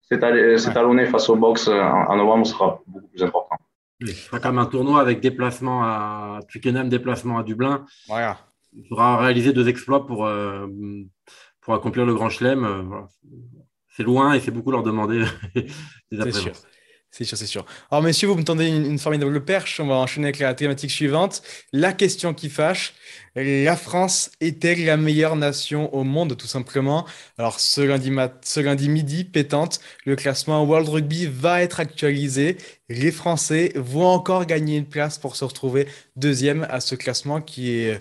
cet 0.02 0.22
talonné 0.22 1.06
face 1.06 1.30
au 1.30 1.36
box 1.36 1.68
en, 1.68 2.16
novembre 2.16 2.46
sera 2.46 2.82
beaucoup 2.88 3.08
plus 3.08 3.24
important. 3.24 3.56
Ce 4.02 4.08
sera 4.14 4.40
quand 4.40 4.50
même 4.50 4.60
un 4.60 4.66
tournoi 4.66 5.02
avec 5.02 5.20
déplacement 5.20 5.84
à 5.84 6.40
Twickenham, 6.48 6.90
déplacement 6.90 7.38
à 7.38 7.44
Dublin. 7.44 7.86
Voilà. 8.08 8.38
Il 8.74 8.88
faudra 8.88 9.18
réaliser 9.18 9.52
deux 9.52 9.68
exploits 9.68 10.06
pour, 10.06 10.26
euh, 10.26 10.68
pour 11.62 11.74
accomplir 11.74 12.06
le 12.06 12.14
Grand 12.14 12.30
Chelem. 12.30 13.08
C'est 13.90 14.04
loin 14.04 14.34
et 14.34 14.40
c'est 14.40 14.52
beaucoup 14.52 14.72
leur 14.72 14.84
demander. 14.84 15.26
c'est 16.12 16.32
sûr. 16.32 16.54
C'est 17.12 17.24
sûr, 17.24 17.38
c'est 17.38 17.48
sûr. 17.48 17.66
Alors, 17.90 18.04
messieurs, 18.04 18.28
vous 18.28 18.36
me 18.36 18.44
tendez 18.44 18.68
une, 18.68 19.00
formidable 19.00 19.44
perche. 19.44 19.80
On 19.80 19.88
va 19.88 19.96
enchaîner 19.96 20.28
avec 20.28 20.40
la 20.40 20.54
thématique 20.54 20.92
suivante. 20.92 21.42
La 21.74 21.92
question 21.92 22.34
qui 22.36 22.50
fâche. 22.50 22.94
La 23.36 23.76
France 23.76 24.32
est-elle 24.42 24.86
la 24.86 24.96
meilleure 24.96 25.36
nation 25.36 25.94
au 25.94 26.04
monde, 26.04 26.38
tout 26.38 26.48
simplement? 26.48 27.06
Alors, 27.40 27.60
ce 27.60 27.82
lundi, 27.82 28.12
ce 28.42 28.60
lundi 28.60 28.90
midi, 28.90 29.24
pétante, 29.24 29.80
le 30.06 30.16
classement 30.16 30.64
World 30.64 30.88
Rugby 30.88 31.26
va 31.26 31.64
être 31.64 31.80
actualisé. 31.80 32.58
Les 32.90 33.12
Français 33.12 33.72
vont 33.76 34.08
encore 34.08 34.46
gagner 34.46 34.78
une 34.78 34.88
place 34.88 35.18
pour 35.18 35.36
se 35.36 35.46
retrouver 35.46 35.88
deuxième 36.16 36.68
à 36.70 36.80
ce 36.80 36.94
classement 36.96 37.42
qui 37.42 37.72
est 37.72 37.98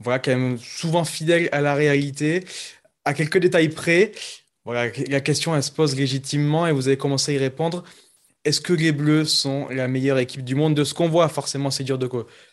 voilà, 0.00 0.18
quand 0.18 0.32
même 0.32 0.58
souvent 0.58 1.04
fidèle 1.04 1.48
à 1.52 1.60
la 1.60 1.74
réalité. 1.74 2.44
À 3.06 3.14
quelques 3.14 3.38
détails 3.38 3.70
près, 3.70 4.12
voilà, 4.64 4.90
la 5.08 5.20
question, 5.20 5.56
elle 5.56 5.62
se 5.62 5.72
pose 5.72 5.96
légitimement 5.96 6.66
et 6.66 6.72
vous 6.72 6.88
avez 6.88 6.96
commencé 6.98 7.32
à 7.32 7.34
y 7.34 7.38
répondre 7.38 7.84
est-ce 8.44 8.60
que 8.60 8.72
les 8.72 8.92
Bleus 8.92 9.26
sont 9.26 9.68
la 9.68 9.86
meilleure 9.86 10.18
équipe 10.18 10.44
du 10.44 10.54
monde? 10.54 10.74
De 10.74 10.84
ce 10.84 10.94
qu'on 10.94 11.08
voit 11.08 11.28
Forcément, 11.28 11.70
c'est 11.70 11.84
dur 11.84 11.98
de, 11.98 12.08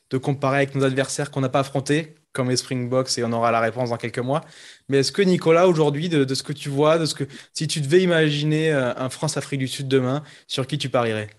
de, 0.09 0.17
comparer 0.17 0.57
avec 0.57 0.75
nos 0.75 0.83
adversaires 0.83 1.31
qu'on 1.31 1.41
n'a 1.41 1.49
pas 1.49 1.59
affrontés, 1.59 2.15
comme 2.33 2.49
les 2.49 2.57
Springboks, 2.57 3.17
et 3.17 3.23
on 3.23 3.31
aura 3.31 3.51
la 3.51 3.61
réponse 3.61 3.89
dans 3.89 3.97
quelques 3.97 4.19
mois. 4.19 4.41
Mais 4.89 4.97
est-ce 4.99 5.11
que 5.11 5.21
Nicolas, 5.21 5.67
aujourd'hui, 5.67 6.09
de, 6.09 6.33
ce 6.33 6.43
que 6.43 6.53
tu 6.53 6.69
vois, 6.69 6.97
de 6.97 7.05
ce 7.05 7.15
que 7.15 7.23
si 7.53 7.67
tu 7.67 7.79
devais 7.79 8.01
imaginer 8.01 8.71
euh, 8.71 8.93
un 8.97 9.09
France-Afrique 9.09 9.59
du 9.59 9.67
Sud 9.67 9.87
demain, 9.87 10.23
sur 10.47 10.67
qui 10.67 10.77
tu 10.77 10.89
parierais? 10.89 11.29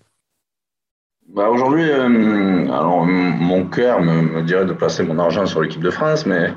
Bah 1.29 1.51
aujourd'hui, 1.51 1.83
euh, 1.91 2.09
mon 2.09 3.67
cœur 3.67 4.01
me, 4.01 4.41
dirait 4.43 4.65
de 4.65 4.73
placer 4.73 5.03
mon 5.03 5.19
argent 5.19 5.45
sur 5.45 5.61
l'équipe 5.61 5.83
de 5.83 5.91
France, 5.91 6.25
mais 6.25 6.55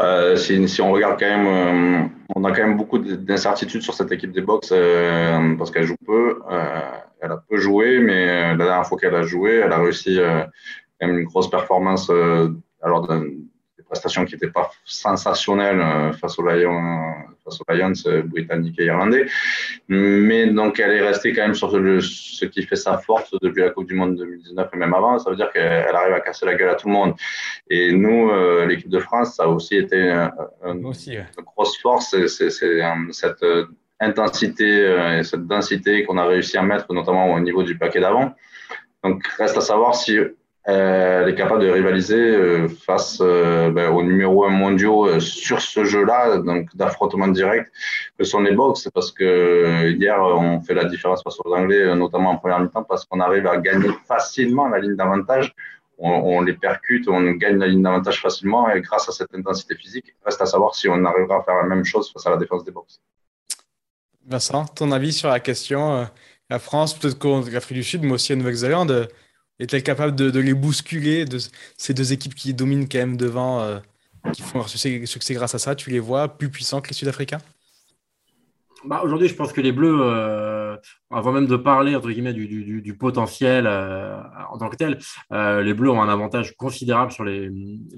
euh, 0.00 0.36
si, 0.36 0.80
on 0.80 0.92
regarde 0.92 1.18
quand 1.18 1.26
même, 1.26 2.10
on 2.34 2.44
a 2.44 2.52
quand 2.52 2.66
même 2.66 2.76
beaucoup 2.76 2.98
d'incertitudes 2.98 3.82
sur 3.82 3.94
cette 3.94 4.12
équipe 4.12 4.32
des 4.32 4.40
box 4.40 4.72
parce 5.58 5.70
qu'elle 5.70 5.84
joue 5.84 5.96
peu 6.06 6.40
elle 7.22 7.32
a 7.32 7.36
peu 7.48 7.56
joué, 7.56 8.00
mais 8.00 8.28
euh, 8.28 8.56
la 8.56 8.64
dernière 8.64 8.86
fois 8.86 8.98
qu'elle 8.98 9.14
a 9.14 9.22
joué, 9.22 9.52
elle 9.52 9.72
a 9.72 9.78
réussi 9.78 10.18
euh, 10.18 10.44
même 11.00 11.18
une 11.18 11.24
grosse 11.24 11.48
performance 11.48 12.10
euh, 12.10 12.48
alors 12.82 13.08
des 13.92 14.00
prestations 14.00 14.24
qui 14.24 14.34
n'étaient 14.34 14.50
pas 14.50 14.70
sensationnelles 14.84 16.12
face 16.14 16.38
aux 16.38 16.42
Lions, 16.42 17.14
face 17.44 17.58
aux 17.60 17.72
Lions 17.72 17.92
britanniques 18.24 18.78
et 18.78 18.86
irlandais. 18.86 19.26
Mais 19.88 20.46
donc 20.46 20.80
elle 20.80 20.92
est 20.92 21.00
restée 21.00 21.32
quand 21.32 21.42
même 21.42 21.54
sur 21.54 21.70
ce 21.70 22.44
qui 22.46 22.62
fait 22.62 22.76
sa 22.76 22.98
force 22.98 23.30
depuis 23.42 23.62
la 23.62 23.70
Coupe 23.70 23.88
du 23.88 23.94
Monde 23.94 24.16
2019 24.16 24.70
et 24.72 24.76
même 24.76 24.94
avant. 24.94 25.18
Ça 25.18 25.30
veut 25.30 25.36
dire 25.36 25.50
qu'elle 25.52 25.94
arrive 25.94 26.14
à 26.14 26.20
casser 26.20 26.46
la 26.46 26.54
gueule 26.54 26.70
à 26.70 26.74
tout 26.74 26.88
le 26.88 26.94
monde. 26.94 27.14
Et 27.68 27.92
nous, 27.92 28.30
l'équipe 28.66 28.90
de 28.90 28.98
France, 28.98 29.36
ça 29.36 29.44
a 29.44 29.46
aussi 29.48 29.76
été 29.76 30.10
une 30.64 30.92
grosse 31.44 31.78
force. 31.78 32.16
C'est 32.26 32.50
cette 32.50 33.44
intensité 34.02 34.68
euh, 34.68 35.20
et 35.20 35.22
cette 35.22 35.46
densité 35.46 36.04
qu'on 36.04 36.18
a 36.18 36.24
réussi 36.24 36.58
à 36.58 36.62
mettre, 36.62 36.92
notamment 36.92 37.32
au 37.32 37.40
niveau 37.40 37.62
du 37.62 37.78
paquet 37.78 38.00
d'avant. 38.00 38.34
Donc, 39.04 39.26
reste 39.38 39.56
à 39.56 39.60
savoir 39.60 39.94
si 39.94 40.18
euh, 40.18 40.36
elle 40.64 41.28
est 41.28 41.34
capable 41.34 41.62
de 41.62 41.70
rivaliser 41.70 42.14
euh, 42.16 42.68
face 42.68 43.18
ben, 43.18 43.90
au 43.90 44.02
numéro 44.02 44.44
un 44.44 44.50
mondiaux 44.50 45.18
sur 45.18 45.60
ce 45.60 45.84
jeu-là, 45.84 46.38
donc 46.38 46.68
d'affrontement 46.76 47.28
direct, 47.28 47.72
que 48.16 48.24
sont 48.24 48.40
les 48.40 48.52
box. 48.52 48.88
Parce 48.94 49.10
que 49.10 49.90
hier, 49.90 50.20
on 50.20 50.60
fait 50.60 50.74
la 50.74 50.84
différence 50.84 51.22
face 51.22 51.38
aux 51.44 51.52
Anglais, 51.52 51.94
notamment 51.96 52.30
en 52.30 52.36
première 52.36 52.60
mi-temps, 52.60 52.84
parce 52.84 53.04
qu'on 53.04 53.20
arrive 53.20 53.46
à 53.46 53.56
gagner 53.56 53.90
facilement 54.06 54.68
la 54.68 54.78
ligne 54.78 54.96
d'avantage. 54.96 55.54
On, 56.04 56.40
les 56.40 56.54
percute, 56.54 57.06
on 57.06 57.20
gagne 57.32 57.58
la 57.58 57.68
ligne 57.68 57.82
d'avantage 57.82 58.20
facilement 58.20 58.68
et 58.68 58.80
grâce 58.80 59.08
à 59.08 59.12
cette 59.12 59.32
intensité 59.36 59.76
physique, 59.76 60.06
reste 60.24 60.40
à 60.40 60.46
savoir 60.46 60.74
si 60.74 60.88
on 60.88 61.04
arrivera 61.04 61.38
à 61.38 61.42
faire 61.42 61.54
la 61.54 61.62
même 61.62 61.84
chose 61.84 62.10
face 62.12 62.26
à 62.26 62.30
la 62.30 62.38
défense 62.38 62.64
des 62.64 62.72
box. 62.72 63.00
Vincent, 64.26 64.64
ton 64.66 64.90
avis 64.90 65.12
sur 65.12 65.28
la 65.28 65.38
question 65.38 65.92
euh, 65.92 66.04
La 66.50 66.58
France, 66.58 66.98
peut-être 66.98 67.20
contre 67.20 67.50
l'Afrique 67.50 67.78
du 67.78 67.84
Sud, 67.84 68.02
mais 68.02 68.12
aussi 68.12 68.32
la 68.32 68.36
Nouvelle-Zélande, 68.36 69.08
euh, 69.62 69.64
est-elle 69.64 69.82
capable 69.82 70.14
de, 70.14 70.40
les 70.40 70.54
bousculer, 70.54 71.24
de 71.24 71.38
ces 71.76 71.94
deux 71.94 72.12
équipes 72.12 72.34
qui 72.34 72.54
dominent 72.54 72.88
quand 72.88 72.98
même 72.98 73.16
devant, 73.16 73.60
euh, 73.60 73.78
qui 74.32 74.42
font 74.42 74.58
leur 74.58 74.68
succès, 74.68 75.34
grâce 75.34 75.54
à 75.54 75.58
ça 75.58 75.74
Tu 75.74 75.90
les 75.90 76.00
vois 76.00 76.28
plus 76.28 76.50
puissants 76.50 76.80
que 76.80 76.88
les 76.88 76.94
Sud-Africains? 76.94 77.40
Bah, 78.84 79.02
Aujourd'hui, 79.04 79.28
je 79.28 79.34
pense 79.34 79.52
que 79.52 79.60
les 79.60 79.72
Bleus 79.72 80.00
avant 81.12 81.32
même 81.32 81.46
de 81.46 81.56
parler 81.56 81.94
entre 81.94 82.10
guillemets 82.10 82.32
du, 82.32 82.96
potentiel 82.98 83.66
euh, 83.66 84.16
en 84.50 84.58
tant 84.58 84.68
que 84.68 84.76
tel, 84.76 84.98
euh, 85.32 85.62
les 85.62 85.74
Bleus 85.74 85.90
ont 85.90 86.02
un 86.02 86.08
avantage 86.08 86.56
considérable 86.56 87.12
sur 87.12 87.24
les, 87.24 87.50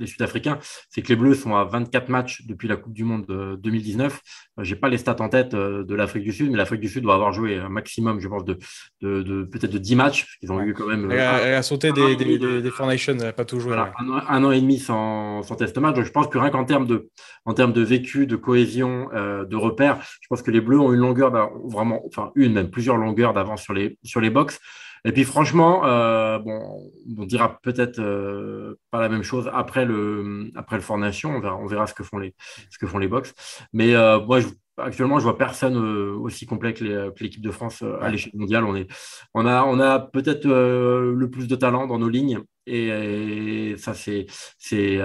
Sud-Africains. 0.06 0.58
C'est 0.88 1.02
que 1.02 1.08
les 1.08 1.16
Bleus 1.16 1.34
sont 1.34 1.54
à 1.54 1.64
24 1.64 2.08
matchs 2.08 2.42
depuis 2.46 2.68
la 2.68 2.76
Coupe 2.76 2.92
du 2.92 3.04
Monde 3.04 3.26
2019. 3.62 4.20
Je 4.58 4.74
n'ai 4.74 4.80
pas 4.80 4.88
les 4.88 4.98
stats 4.98 5.16
en 5.20 5.28
tête 5.28 5.54
euh, 5.54 5.84
de 5.84 5.94
l'Afrique 5.94 6.24
du 6.24 6.32
Sud, 6.32 6.50
mais 6.50 6.56
l'Afrique 6.56 6.80
du 6.80 6.88
Sud 6.88 7.02
doit 7.02 7.14
avoir 7.14 7.32
joué 7.32 7.58
un 7.58 7.68
maximum, 7.68 8.20
je 8.20 8.28
pense, 8.28 8.44
de, 8.44 8.58
de, 9.02 9.42
peut-être 9.44 9.72
de 9.72 9.78
10 9.78 9.96
matchs. 9.96 10.38
Ils 10.42 10.52
ont 10.52 10.60
eu 10.60 10.74
quand 10.74 10.86
même. 10.86 11.10
Elle 11.10 11.20
a, 11.20 11.62
sauté 11.62 11.92
des, 11.92 12.16
des, 12.16 12.24
elle 12.24 13.16
n'a 13.16 13.32
pas 13.32 13.44
tout 13.44 13.60
joué. 13.60 13.76
un, 13.76 14.44
an, 14.44 14.50
et 14.50 14.60
demi 14.60 14.78
sans, 14.78 15.42
test 15.56 15.76
match. 15.78 15.96
Donc 15.96 16.04
je 16.04 16.12
pense 16.12 16.28
que 16.28 16.38
rien 16.38 16.50
qu'en 16.50 16.64
termes 16.64 16.86
de, 16.86 17.08
en 17.44 17.54
termes 17.54 17.72
de 17.72 17.82
vécu, 17.82 18.26
de 18.26 18.36
cohésion, 18.36 19.08
de 19.12 19.56
repères, 19.56 19.98
je 20.20 20.26
pense 20.28 20.42
que 20.42 20.50
les 20.50 20.60
Bleus 20.60 20.78
ont 20.78 20.92
une 20.92 21.00
longueur, 21.00 21.32
vraiment, 21.64 22.02
enfin 22.06 22.30
une 22.34 22.54
même 22.54 22.70
plusieurs 22.70 22.96
longueurs 22.96 23.03
d'avance 23.12 23.62
sur 23.62 23.74
les, 23.74 23.98
sur 24.02 24.20
les 24.20 24.30
box. 24.30 24.60
Et 25.06 25.12
puis 25.12 25.24
franchement, 25.24 25.84
euh, 25.84 26.38
bon, 26.38 26.90
on 27.18 27.24
dira 27.26 27.58
peut-être 27.62 27.98
euh, 27.98 28.78
pas 28.90 29.00
la 29.00 29.10
même 29.10 29.22
chose 29.22 29.50
après 29.52 29.84
le 29.84 30.50
après 30.54 30.76
le 30.76 30.82
Fort 30.82 30.96
Nation. 30.96 31.30
On 31.36 31.40
verra, 31.40 31.56
on 31.56 31.66
verra 31.66 31.86
ce 31.86 31.92
que 31.92 32.02
font 32.02 32.18
les 32.18 32.34
ce 32.70 32.78
que 32.78 32.86
font 32.86 32.98
les 32.98 33.08
box. 33.08 33.34
Mais 33.74 33.94
euh, 33.94 34.18
moi, 34.20 34.40
je, 34.40 34.48
actuellement, 34.78 35.18
je 35.18 35.24
vois 35.24 35.36
personne 35.36 35.76
aussi 35.76 36.46
complet 36.46 36.72
que 36.72 37.12
l'équipe 37.20 37.42
de 37.42 37.50
France 37.50 37.84
à 38.00 38.08
l'échelle 38.08 38.32
mondiale. 38.34 38.64
On 38.64 38.74
est, 38.74 38.86
on 39.34 39.44
a, 39.44 39.64
on 39.64 39.78
a 39.78 39.98
peut-être 39.98 40.46
le 40.46 41.30
plus 41.30 41.48
de 41.48 41.56
talent 41.56 41.86
dans 41.86 41.98
nos 41.98 42.08
lignes. 42.08 42.40
Et, 42.66 43.74
ça, 43.76 43.92
c'est 43.92 44.26
c'est 44.58 44.98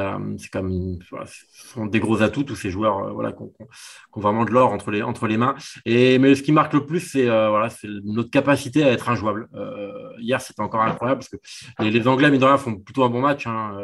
comme 0.51 0.99
ce 1.25 1.67
sont 1.73 1.85
des 1.87 1.99
gros 1.99 2.21
atouts 2.21 2.43
tous 2.43 2.55
ces 2.55 2.69
joueurs 2.69 3.13
voilà 3.13 3.33
qui 3.33 3.41
ont, 3.41 3.51
vraiment 4.15 4.45
de 4.45 4.51
l'or 4.51 4.71
entre 4.71 4.91
les 4.91 5.01
entre 5.01 5.27
les 5.27 5.37
mains. 5.37 5.55
Et 5.85 6.19
mais 6.19 6.35
ce 6.35 6.43
qui 6.43 6.51
marque 6.51 6.73
le 6.73 6.85
plus, 6.85 7.01
c'est 7.01 7.25
voilà, 7.25 7.69
c'est 7.69 7.87
notre 8.05 8.29
capacité 8.29 8.83
à 8.83 8.91
être 8.91 9.09
injouable. 9.09 9.49
hier, 10.19 10.39
c'était 10.41 10.61
encore 10.61 10.81
incroyable 10.81 11.19
parce 11.19 11.29
que 11.29 11.83
les, 11.83 12.07
Anglais, 12.07 12.31
mine 12.31 12.39
de 12.39 12.45
rien, 12.45 12.57
font 12.57 12.77
plutôt 12.77 13.03
un 13.03 13.09
bon 13.09 13.21
match. 13.21 13.45
Hein. 13.45 13.77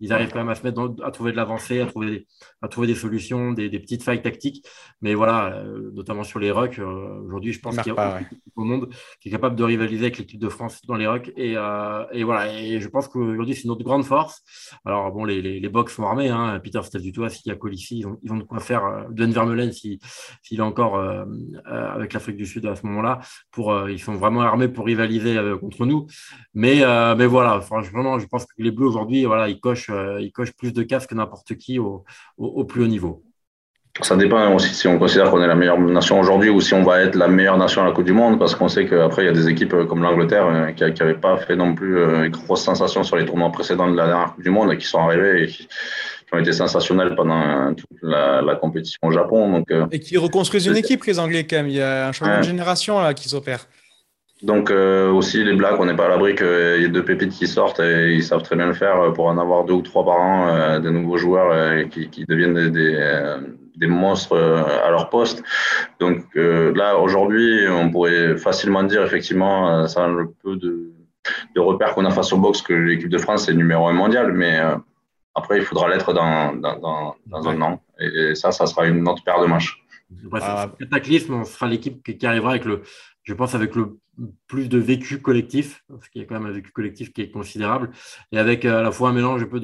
ils 0.00 0.12
arrivent 0.12 0.30
quand 0.30 0.38
même 0.38 0.48
à 0.48 0.54
se 0.54 0.62
mettre 0.62 0.94
à 1.02 1.10
trouver 1.10 1.32
de 1.32 1.36
l'avancée, 1.36 1.80
à 1.80 1.86
trouver 1.86 2.10
des, 2.10 2.26
à 2.62 2.68
trouver 2.68 2.86
des 2.86 2.94
solutions, 2.94 3.52
des, 3.52 3.68
des, 3.68 3.80
petites 3.80 4.02
failles 4.02 4.22
tactiques. 4.22 4.64
Mais 5.00 5.14
voilà, 5.14 5.62
notamment 5.92 6.22
sur 6.22 6.38
les 6.38 6.50
rucks, 6.50 6.80
aujourd'hui, 7.24 7.52
je 7.52 7.60
pense 7.60 7.76
qu'il 7.78 7.88
y 7.88 7.90
a 7.90 7.94
pas, 7.94 8.20
au 8.54 8.64
monde 8.64 8.92
qui 9.20 9.28
est 9.28 9.32
capable 9.32 9.56
de 9.56 9.64
rivaliser 9.64 10.04
avec 10.04 10.18
l'équipe 10.18 10.40
de 10.40 10.48
France 10.48 10.80
dans 10.86 10.96
les 10.96 11.06
rucks. 11.06 11.32
Et, 11.36 11.52
et 12.12 12.24
voilà, 12.24 12.52
et 12.52 12.80
je 12.80 12.88
pense 12.88 13.07
qu'aujourd'hui, 13.08 13.54
c'est 13.54 13.68
notre 13.68 13.84
grande 13.84 14.04
force. 14.04 14.42
Alors, 14.84 15.10
bon, 15.12 15.24
les, 15.24 15.40
les, 15.40 15.68
box 15.68 15.94
sont 15.94 16.04
armés. 16.04 16.28
Hein. 16.28 16.60
Peter 16.62 16.80
Steph 16.82 17.00
du 17.00 17.12
Toit, 17.12 17.28
s'il 17.28 17.48
y 17.48 17.50
a 17.50 17.56
Colissi, 17.56 17.98
ils 17.98 18.06
ont, 18.06 18.18
ils 18.22 18.30
de 18.36 18.42
quoi 18.42 18.60
faire. 18.60 18.84
Euh, 18.84 19.04
Den 19.10 19.32
Vermeulen, 19.32 19.72
s'il 19.72 19.98
est 20.50 20.60
encore 20.60 20.96
euh, 20.96 21.24
euh, 21.66 21.92
avec 21.94 22.12
l'Afrique 22.12 22.36
du 22.36 22.46
Sud 22.46 22.66
à 22.66 22.76
ce 22.76 22.86
moment-là, 22.86 23.20
pour, 23.50 23.88
ils 23.88 24.00
sont 24.00 24.14
vraiment 24.14 24.42
armés 24.42 24.68
pour 24.68 24.86
rivaliser 24.86 25.38
contre 25.60 25.86
nous. 25.86 26.06
Mais, 26.54 26.82
mais 27.16 27.26
voilà, 27.26 27.60
franchement, 27.60 28.18
je 28.18 28.26
pense 28.26 28.44
que 28.44 28.52
les 28.58 28.70
Bleus 28.70 28.86
aujourd'hui, 28.86 29.24
voilà, 29.24 29.48
ils 29.48 29.60
cochent, 29.60 29.90
ils 30.20 30.32
cochent 30.32 30.52
plus 30.52 30.72
de 30.72 30.82
cases 30.82 31.06
que 31.06 31.14
n'importe 31.14 31.54
qui 31.56 31.78
au, 31.78 32.04
au 32.36 32.64
plus 32.64 32.82
haut 32.82 32.88
niveau. 32.88 33.24
Ça 34.00 34.16
dépend 34.16 34.54
aussi 34.54 34.72
si 34.74 34.86
on 34.86 34.98
considère 34.98 35.30
qu'on 35.30 35.42
est 35.42 35.46
la 35.46 35.56
meilleure 35.56 35.78
nation 35.78 36.20
aujourd'hui 36.20 36.50
ou 36.50 36.60
si 36.60 36.72
on 36.72 36.82
va 36.82 37.00
être 37.00 37.16
la 37.16 37.26
meilleure 37.26 37.58
nation 37.58 37.82
à 37.82 37.86
la 37.86 37.92
Coupe 37.92 38.04
du 38.04 38.12
Monde, 38.12 38.38
parce 38.38 38.54
qu'on 38.54 38.68
sait 38.68 38.86
qu'après, 38.86 39.22
il 39.22 39.26
y 39.26 39.28
a 39.28 39.32
des 39.32 39.48
équipes 39.48 39.74
comme 39.88 40.02
l'Angleterre 40.02 40.46
euh, 40.46 40.70
qui 40.70 40.84
n'avaient 40.84 41.14
pas 41.14 41.36
fait 41.38 41.56
non 41.56 41.74
plus 41.74 41.98
euh, 41.98 42.24
une 42.24 42.30
grosse 42.30 42.62
sensation 42.62 43.02
sur 43.02 43.16
les 43.16 43.24
tournois 43.24 43.50
précédents 43.50 43.90
de 43.90 43.96
la 43.96 44.06
dernière 44.06 44.34
Coupe 44.34 44.44
du 44.44 44.50
Monde 44.50 44.72
et 44.72 44.78
qui 44.78 44.86
sont 44.86 45.00
arrivés 45.00 45.44
et 45.44 45.46
qui, 45.48 45.68
ont 46.30 46.38
été 46.38 46.52
sensationnels 46.52 47.14
pendant 47.16 47.72
toute 47.72 47.88
la, 48.02 48.54
compétition 48.60 48.98
au 49.02 49.10
Japon. 49.10 49.50
Donc, 49.50 49.70
euh, 49.70 49.86
et 49.90 49.98
qui 49.98 50.18
reconstruisent 50.18 50.66
une 50.66 50.76
équipe, 50.76 51.02
les 51.04 51.18
Anglais, 51.18 51.46
quand 51.48 51.56
même. 51.56 51.68
Il 51.68 51.76
y 51.76 51.80
a 51.80 52.08
un 52.08 52.12
changement 52.12 52.38
de 52.38 52.42
génération 52.42 53.00
là, 53.00 53.14
qui 53.14 53.30
s'opère. 53.30 53.66
Donc 54.42 54.70
aussi 54.70 55.42
les 55.42 55.54
Blacks, 55.54 55.80
on 55.80 55.86
n'est 55.86 55.96
pas 55.96 56.04
à 56.04 56.08
l'abri 56.10 56.36
qu'il 56.36 56.46
y 56.46 56.84
ait 56.84 56.88
deux 56.88 57.04
pépites 57.04 57.32
qui 57.32 57.48
sortent 57.48 57.80
et 57.80 58.12
ils 58.12 58.22
savent 58.22 58.42
très 58.42 58.54
bien 58.54 58.66
le 58.66 58.74
faire 58.74 59.12
pour 59.14 59.26
en 59.26 59.38
avoir 59.38 59.64
deux 59.64 59.72
ou 59.72 59.82
trois 59.82 60.04
par 60.04 60.20
an, 60.20 60.78
des 60.78 60.90
nouveaux 60.90 61.16
joueurs 61.16 61.88
qui, 61.88 62.08
qui, 62.08 62.24
deviennent 62.26 62.54
des, 62.54 62.70
des 62.70 63.36
monstres 63.86 64.32
euh, 64.32 64.86
à 64.86 64.90
leur 64.90 65.10
poste. 65.10 65.42
Donc 66.00 66.24
euh, 66.36 66.72
là, 66.74 66.98
aujourd'hui, 66.98 67.66
on 67.68 67.90
pourrait 67.90 68.36
facilement 68.36 68.82
dire, 68.82 69.02
effectivement, 69.02 69.70
euh, 69.70 69.86
ça 69.86 70.06
le 70.08 70.30
peu 70.42 70.56
de, 70.56 70.92
de 71.54 71.60
repères 71.60 71.94
qu'on 71.94 72.04
a 72.04 72.10
face 72.10 72.32
au 72.32 72.38
box, 72.38 72.62
que 72.62 72.72
l'équipe 72.72 73.08
de 73.08 73.18
France 73.18 73.48
est 73.48 73.54
numéro 73.54 73.86
un 73.86 73.92
mondial, 73.92 74.32
mais 74.32 74.60
après, 75.34 75.58
il 75.58 75.64
faudra 75.64 75.88
l'être 75.88 76.12
dans, 76.12 76.54
dans, 76.54 77.14
dans, 77.26 77.48
un 77.48 77.60
an. 77.62 77.82
Et, 78.00 78.34
ça, 78.34 78.50
ça 78.50 78.66
sera 78.66 78.86
une 78.86 79.06
autre 79.08 79.22
paire 79.22 79.40
de 79.40 79.46
matchs. 79.46 79.82
Ah. 80.32 80.68
Cataclysme, 80.78 81.34
on 81.34 81.44
sera 81.44 81.66
l'équipe 81.66 82.02
qui 82.02 82.26
arrivera 82.26 82.50
avec 82.50 82.64
le, 82.64 82.82
je 83.22 83.34
pense, 83.34 83.54
avec 83.54 83.74
le 83.74 83.98
plus 84.46 84.68
de 84.68 84.78
vécu 84.78 85.20
collectif, 85.20 85.84
parce 85.88 86.08
qu'il 86.08 86.22
y 86.22 86.24
a 86.24 86.28
quand 86.28 86.34
même 86.38 86.46
un 86.46 86.52
vécu 86.52 86.72
collectif 86.72 87.12
qui 87.12 87.22
est 87.22 87.30
considérable, 87.30 87.90
et 88.32 88.38
avec 88.38 88.64
euh, 88.64 88.80
à 88.80 88.82
la 88.82 88.92
fois 88.92 89.10
un 89.10 89.12
mélange 89.12 89.42
un 89.42 89.46
peu 89.46 89.60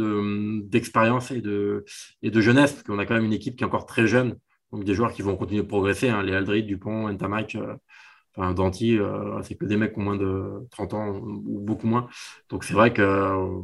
d'expérience 0.65 1.31
et, 1.31 1.41
de, 1.41 1.85
et 2.23 2.31
de 2.31 2.41
jeunesse, 2.41 2.73
parce 2.73 2.83
qu'on 2.85 2.99
a 2.99 3.07
quand 3.07 3.15
même 3.15 3.25
une 3.25 3.33
équipe 3.33 3.57
qui 3.57 3.65
est 3.65 3.67
encore 3.67 3.87
très 3.87 4.07
jeune, 4.07 4.37
donc 4.73 4.85
des 4.85 4.95
joueurs 4.95 5.13
qui 5.13 5.23
vont 5.23 5.37
continuer 5.37 5.63
de 5.63 5.69
progresser, 5.69 6.09
hein, 6.09 6.23
les 6.23 6.35
Aldrid, 6.35 6.67
Dupont, 6.67 7.09
Ntamak, 7.11 7.57
euh, 7.57 8.53
Danti, 8.55 8.99
euh, 8.99 9.41
c'est 9.43 9.55
que 9.55 9.65
des 9.65 9.77
mecs 9.77 9.95
qui 9.95 10.01
ont 10.01 10.03
moins 10.03 10.17
de 10.17 10.67
30 10.71 10.95
ans 10.95 11.09
ou 11.11 11.61
beaucoup 11.61 11.87
moins. 11.87 12.09
Donc 12.49 12.65
c'est 12.65 12.75
vrai 12.75 12.93
que 12.93 13.63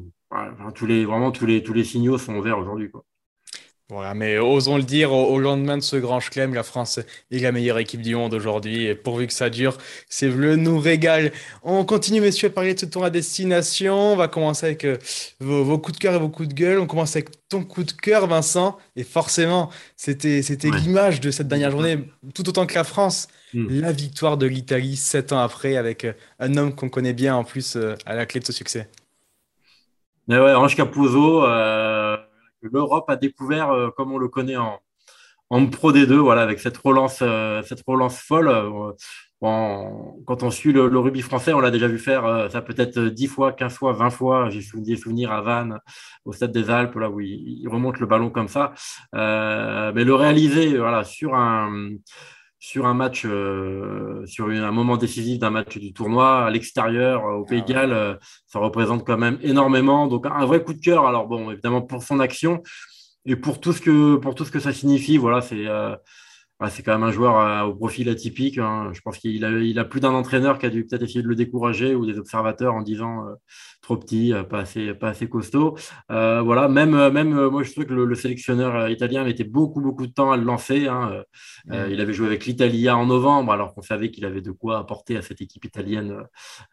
tous 0.75 0.87
les, 0.87 1.05
vraiment 1.05 1.33
tous 1.33 1.47
les, 1.47 1.63
tous 1.63 1.73
les 1.73 1.85
signaux 1.85 2.19
sont 2.19 2.41
verts 2.41 2.59
aujourd'hui. 2.59 2.91
Voilà, 3.91 4.15
mais 4.15 4.39
osons 4.39 4.77
le 4.77 4.85
dire, 4.85 5.13
au, 5.13 5.41
lendemain 5.41 5.77
de 5.77 5.83
ce 5.83 5.97
grand 5.97 6.21
chelem, 6.21 6.55
la 6.55 6.63
France 6.63 7.01
est 7.33 7.39
la 7.41 7.51
meilleure 7.51 7.81
équipe 7.81 8.03
du 8.03 8.15
monde 8.15 8.33
aujourd'hui. 8.35 8.87
Et 8.87 8.95
pourvu 8.95 9.27
que 9.27 9.33
ça 9.33 9.51
dure, 9.51 9.77
c'est 10.09 10.29
le 10.29 10.55
nous 10.55 10.79
régale. 10.79 11.33
On 11.65 11.85
continue, 11.85 12.21
messieurs, 12.21 12.49
à 12.49 12.51
parler 12.53 12.75
de 12.75 12.79
ce 12.79 12.87
tour 12.87 13.05
à 13.05 13.11
destination. 13.11 14.13
On 14.13 14.17
va 14.17 14.29
commencer 14.29 14.67
avec 14.67 14.85
euh, 14.85 14.97
vos, 15.41 15.77
coups 15.79 15.99
de 15.99 16.03
cœur 16.03 16.15
et 16.15 16.19
vos 16.21 16.29
coups 16.29 16.49
de 16.49 16.55
gueule. 16.55 16.79
On 16.79 16.87
commence 16.87 17.17
avec 17.17 17.31
ton 17.49 17.65
coup 17.65 17.83
de 17.83 17.91
cœur, 17.91 18.29
Vincent. 18.29 18.79
Et 18.95 19.03
forcément, 19.03 19.71
c'était 19.97 20.41
l'image 20.71 21.21
de 21.21 21.33
cette 21.33 21.49
dernière 21.49 21.73
journée, 21.73 21.99
tout 22.33 22.49
autant 22.49 22.67
que 22.67 22.75
la 22.75 22.85
France. 22.85 23.27
Hmm. 23.55 23.67
La 23.71 23.91
victoire 23.91 24.37
de 24.37 24.47
l'Italie, 24.47 24.95
sept 24.95 25.33
ans 25.33 25.41
après, 25.41 25.77
avec 25.77 26.05
euh, 26.05 26.13
un 26.39 26.57
homme 26.57 26.77
qu'on 26.77 26.89
connaît 26.89 27.13
bien 27.13 27.35
en 27.35 27.43
plus 27.43 27.75
euh, 27.75 27.97
à 28.07 28.15
la 28.15 28.25
clé 28.25 28.39
de 28.39 28.47
ce 28.47 28.53
succès. 28.53 28.89
Mais 30.29 30.39
ouais, 30.39 30.55
Ange 30.55 30.77
Capuzzo 30.77 31.45
l'Europe 32.63 33.09
a 33.09 33.17
découvert 33.17 33.71
euh, 33.71 33.91
comme 33.91 34.13
on 34.13 34.19
le 34.19 34.29
connaît 34.29 34.57
en, 34.57 34.79
en 35.51 35.67
Pro 35.67 35.93
D2, 35.93 36.15
voilà, 36.15 36.43
avec 36.43 36.61
cette 36.61 36.77
relance, 36.77 37.21
euh, 37.23 37.63
cette 37.63 37.83
relance 37.87 38.19
folle. 38.21 38.49
Euh, 38.49 38.93
quand 39.41 40.43
on 40.43 40.51
suit 40.51 40.73
le, 40.73 40.83
rugby 40.99 41.23
français, 41.23 41.55
on 41.55 41.61
l'a 41.61 41.71
déjà 41.71 41.89
vu 41.89 41.99
faire 41.99 42.49
ça 42.53 42.61
peut-être 42.61 42.99
10 43.01 43.27
fois, 43.27 43.53
15 43.53 43.75
fois, 43.75 43.95
20 43.95 44.11
fois. 44.11 44.51
J'ai 44.51 44.61
des 44.75 44.97
souvenirs 44.97 45.33
à 45.33 45.41
Vannes, 45.41 45.79
au 46.27 46.33
Stade 46.35 46.53
des 46.53 46.69
Alpes, 46.69 46.95
là 46.97 47.09
où 47.09 47.21
il, 47.21 47.67
remonte 47.67 48.01
le 48.01 48.07
ballon 48.07 48.29
comme 48.29 48.49
ça. 48.49 48.75
mais 49.15 50.05
le 50.05 50.15
réaliser 50.15 50.77
voilà, 50.77 51.05
sur 51.05 51.35
un 51.35 51.89
sur 52.63 52.87
un 52.87 52.93
match, 52.93 53.25
euh, 53.25 54.25
sur 54.27 54.49
un 54.49 54.71
moment 54.71 54.99
décisif 54.99 55.39
d'un 55.39 55.49
match 55.49 55.79
du 55.79 55.95
tournoi 55.95 56.45
à 56.45 56.51
l'extérieur, 56.51 57.25
au 57.25 57.45
Pays 57.47 57.63
de 57.63 57.67
ah 57.71 57.73
Galles, 57.73 57.93
euh, 57.93 58.15
ça 58.47 58.59
représente 58.59 59.05
quand 59.07 59.17
même 59.17 59.39
énormément. 59.43 60.07
Donc 60.07 60.27
un 60.27 60.45
vrai 60.45 60.63
coup 60.63 60.75
de 60.75 60.81
cœur. 60.81 61.07
Alors 61.07 61.27
bon, 61.27 61.51
évidemment 61.51 61.81
pour 61.81 62.03
son 62.03 62.21
action 62.21 62.63
et 63.25 63.35
pour 63.35 63.61
tout 63.61 63.73
ce 63.73 63.81
que 63.81 64.17
pour 64.17 64.35
tout 64.35 64.45
ce 64.45 64.51
que 64.51 64.61
ça 64.61 64.75
signifie. 64.75 65.17
Voilà, 65.17 65.41
c'est 65.41 65.67
euh, 65.67 65.97
c'est 66.69 66.83
quand 66.83 66.93
même 66.93 67.03
un 67.03 67.13
joueur 67.13 67.69
au 67.69 67.75
profil 67.75 68.09
atypique. 68.09 68.59
Hein. 68.59 68.91
Je 68.93 69.01
pense 69.01 69.19
qu'il 69.19 69.45
a, 69.45 69.51
il 69.51 69.79
a 69.79 69.85
plus 69.85 70.01
d'un 70.01 70.13
entraîneur 70.13 70.59
qui 70.59 70.67
a 70.67 70.71
dû 70.71 70.85
peut-être 70.85 71.03
essayer 71.03 71.23
de 71.23 71.29
le 71.29 71.35
décourager 71.35 71.95
ou 71.95 72.05
des 72.05 72.19
observateurs 72.19 72.75
en 72.75 72.83
disant 72.83 73.25
trop 73.83 73.97
petit, 73.97 74.33
euh, 74.33 74.43
pas 74.43 74.61
assez, 74.61 74.95
pas 74.95 75.09
assez 75.09 75.29
costaud. 75.29 75.77
Euh, 76.11 76.43
voilà, 76.43 76.69
même, 76.69 76.95
euh, 76.95 77.11
même 77.11 77.49
moi, 77.49 77.63
je 77.63 77.73
trouve 77.73 77.87
que 77.87 77.95
le, 77.95 78.15
sélectionneur 78.15 78.89
italien 78.89 79.25
mettait 79.25 79.45
beaucoup, 79.45 79.81
beaucoup 79.81 80.07
de 80.07 80.13
temps 80.13 80.31
à 80.31 80.37
le 80.37 80.45
lancer. 80.45 80.87
Hein. 80.89 81.23
il 81.71 82.01
avait 82.01 82.13
joué 82.13 82.27
avec 82.27 82.45
l'Italie 82.45 82.91
en 82.91 83.07
novembre, 83.07 83.53
alors 83.53 83.75
qu'on 83.75 83.83
savait 83.83 84.11
qu'il 84.11 84.25
avait 84.27 84.43
de 84.43 84.51
quoi 84.51 84.79
apporter 84.79 85.17
à 85.17 85.23
cette 85.23 85.41
équipe 85.41 85.65
italienne 85.65 86.25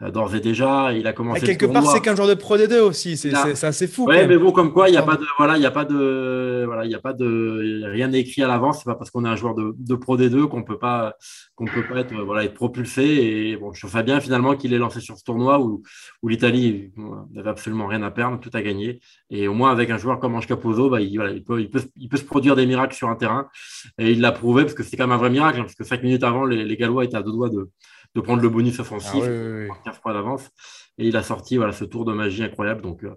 d'ores 0.02 0.36
et 0.36 0.42
déjà. 0.42 0.92
Il 0.94 1.08
a 1.08 1.14
commencé. 1.14 1.46
quelque 1.46 1.66
part, 1.66 1.86
c'est 1.86 2.02
qu'un 2.02 2.16
joueur 2.16 2.28
de 2.28 2.34
Pro 2.34 2.58
D2 2.58 2.80
aussi. 2.80 3.16
C'est 3.16 3.34
assez 3.34 3.88
fou. 3.88 4.06
Oui, 4.08 4.28
mais 4.28 4.38
bon, 4.38 4.52
comme 4.52 4.74
quoi, 4.74 4.90
il 4.90 4.92
n'y 4.92 4.98
a 4.98 5.04
pas 5.04 5.16
de, 5.16 5.26
voilà, 5.38 5.58
il 5.58 5.64
y 5.64 5.66
a 5.66 5.72
pas 5.72 5.86
de, 5.86 6.64
voilà, 6.66 6.86
il 6.86 6.92
y 6.92 6.96
a 6.96 7.00
pas 7.00 7.14
de, 7.14 7.84
rien 7.86 8.10
n'est 8.10 8.20
écrit 8.20 8.44
à 8.44 8.48
l'avance. 8.48 8.80
C'est 8.80 8.90
pas 8.90 8.96
parce 8.96 9.10
qu'on 9.10 9.24
est 9.24 9.30
un 9.30 9.36
joueur 9.36 9.56
de, 9.56 9.76
de 9.78 9.96
Pro 9.96 10.18
D2 10.18 10.48
qu'on 10.48 10.64
peut 10.64 10.78
pas, 10.78 11.16
qu'on 11.56 11.66
peut 11.66 11.86
pas 11.88 12.00
être, 12.00 12.14
voilà, 12.14 12.44
être 12.44 12.54
propulsé. 12.54 13.04
Et 13.04 13.58
bon, 13.58 13.74
je 13.74 13.86
trouve 13.86 14.04
bien 14.04 14.20
finalement 14.20 14.56
qu'il 14.56 14.74
est 14.74 14.78
lancé 14.78 15.00
sur 15.00 15.18
ce 15.18 15.24
tournoi 15.24 15.60
où, 15.60 15.84
où 16.22 16.28
l'Italie 16.28 16.92
n'avait 17.32 17.50
absolument 17.50 17.88
rien 17.88 18.02
à 18.04 18.12
perdre, 18.12 18.40
tout 18.40 18.52
à 18.54 18.62
gagner. 18.62 19.00
Et 19.30 19.48
au 19.48 19.54
moins, 19.54 19.72
avec 19.72 19.90
un 19.90 19.98
joueur 19.98 20.20
comme 20.20 20.36
Ange 20.36 20.48
Capozzo, 20.48 20.90
bah, 20.90 21.02
il, 21.02 21.12
il, 21.12 21.44
peut, 21.44 21.62
il, 21.62 21.70
peut, 22.10 22.18
se 22.18 22.24
produire 22.24 22.56
des 22.56 22.66
miracles 22.66 22.96
sur 22.96 23.10
un 23.10 23.16
terrain. 23.16 23.48
Et 23.98 24.12
il 24.12 24.22
l'a 24.22 24.32
prouvé, 24.32 24.64
parce 24.64 24.74
que 24.74 24.84
c'est 24.84 24.98
quand 24.98 25.08
même 25.08 25.16
un 25.16 25.18
vrai 25.18 25.30
miracle, 25.30 25.60
hein, 25.60 25.64
parce 25.64 25.76
que 25.76 25.84
cinq 25.84 26.04
minutes 26.04 26.24
avant, 26.24 26.46
les 26.46 26.78
Gallois 26.78 27.06
étaient 27.06 27.18
à 27.18 27.24
deux 27.24 27.32
doigts 27.32 27.50
de, 27.50 27.70
de 28.18 28.22
prendre 28.22 28.42
le 28.42 28.50
bonus 28.50 28.80
offensif, 28.80 29.24
ah, 29.24 29.74
15 29.86 30.00
points 30.00 30.14
d'avance 30.14 30.50
et 31.00 31.08
il 31.08 31.16
a 31.16 31.22
sorti 31.22 31.58
voilà, 31.58 31.74
ce 31.74 31.86
tour 31.86 32.06
de 32.06 32.14
magie 32.14 32.44
incroyable. 32.44 32.82
Donc, 32.82 33.04
euh, 33.04 33.10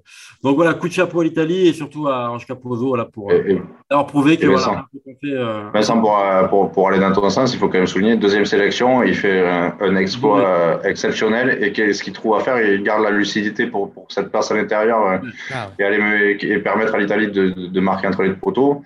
donc 0.45 0.57
voilà, 0.57 0.75
coup 0.75 0.88
de 0.88 0.92
chapeau 0.92 1.21
à 1.21 1.25
l'Italie 1.25 1.69
et 1.69 1.73
surtout 1.73 2.09
à 2.09 2.30
Ange 2.30 2.47
Capozzo 2.47 2.88
voilà, 2.88 3.07
pour 3.07 3.33
euh, 3.33 3.59
avoir 3.88 4.07
prouvé 4.07 4.37
que 4.37 4.47
voilà, 4.47 4.87
fait, 5.04 5.16
euh, 5.25 5.71
Vincent, 5.73 5.99
pour, 5.99 6.19
pour, 6.50 6.73
pour, 6.73 6.88
aller 6.88 6.99
dans 6.99 7.12
ton 7.12 7.30
sens, 7.30 7.54
il 7.54 7.59
faut 7.59 7.69
quand 7.69 7.78
même 7.78 7.87
souligner 7.87 8.16
deuxième 8.16 8.45
sélection, 8.45 9.02
il 9.02 9.14
fait 9.14 9.49
un, 9.49 9.97
exploit 9.97 10.80
exceptionnel 10.85 11.62
et 11.62 11.92
ce 11.92 12.02
qu'il 12.02 12.12
trouve 12.12 12.37
à 12.37 12.40
faire, 12.40 12.61
il 12.61 12.83
garde 12.83 13.02
la 13.02 13.11
lucidité 13.11 13.66
pour, 13.66 13.90
pour 13.92 14.07
cette 14.11 14.30
place 14.30 14.50
à 14.50 14.54
l'intérieur 14.54 15.21
ah. 15.52 15.71
et, 15.78 15.85
aller, 15.85 16.37
et 16.42 16.59
permettre 16.59 16.95
à 16.95 16.99
l'Italie 16.99 17.28
de, 17.28 17.49
de, 17.49 17.80
marquer 17.80 18.07
entre 18.07 18.23
les 18.23 18.35
poteaux. 18.35 18.83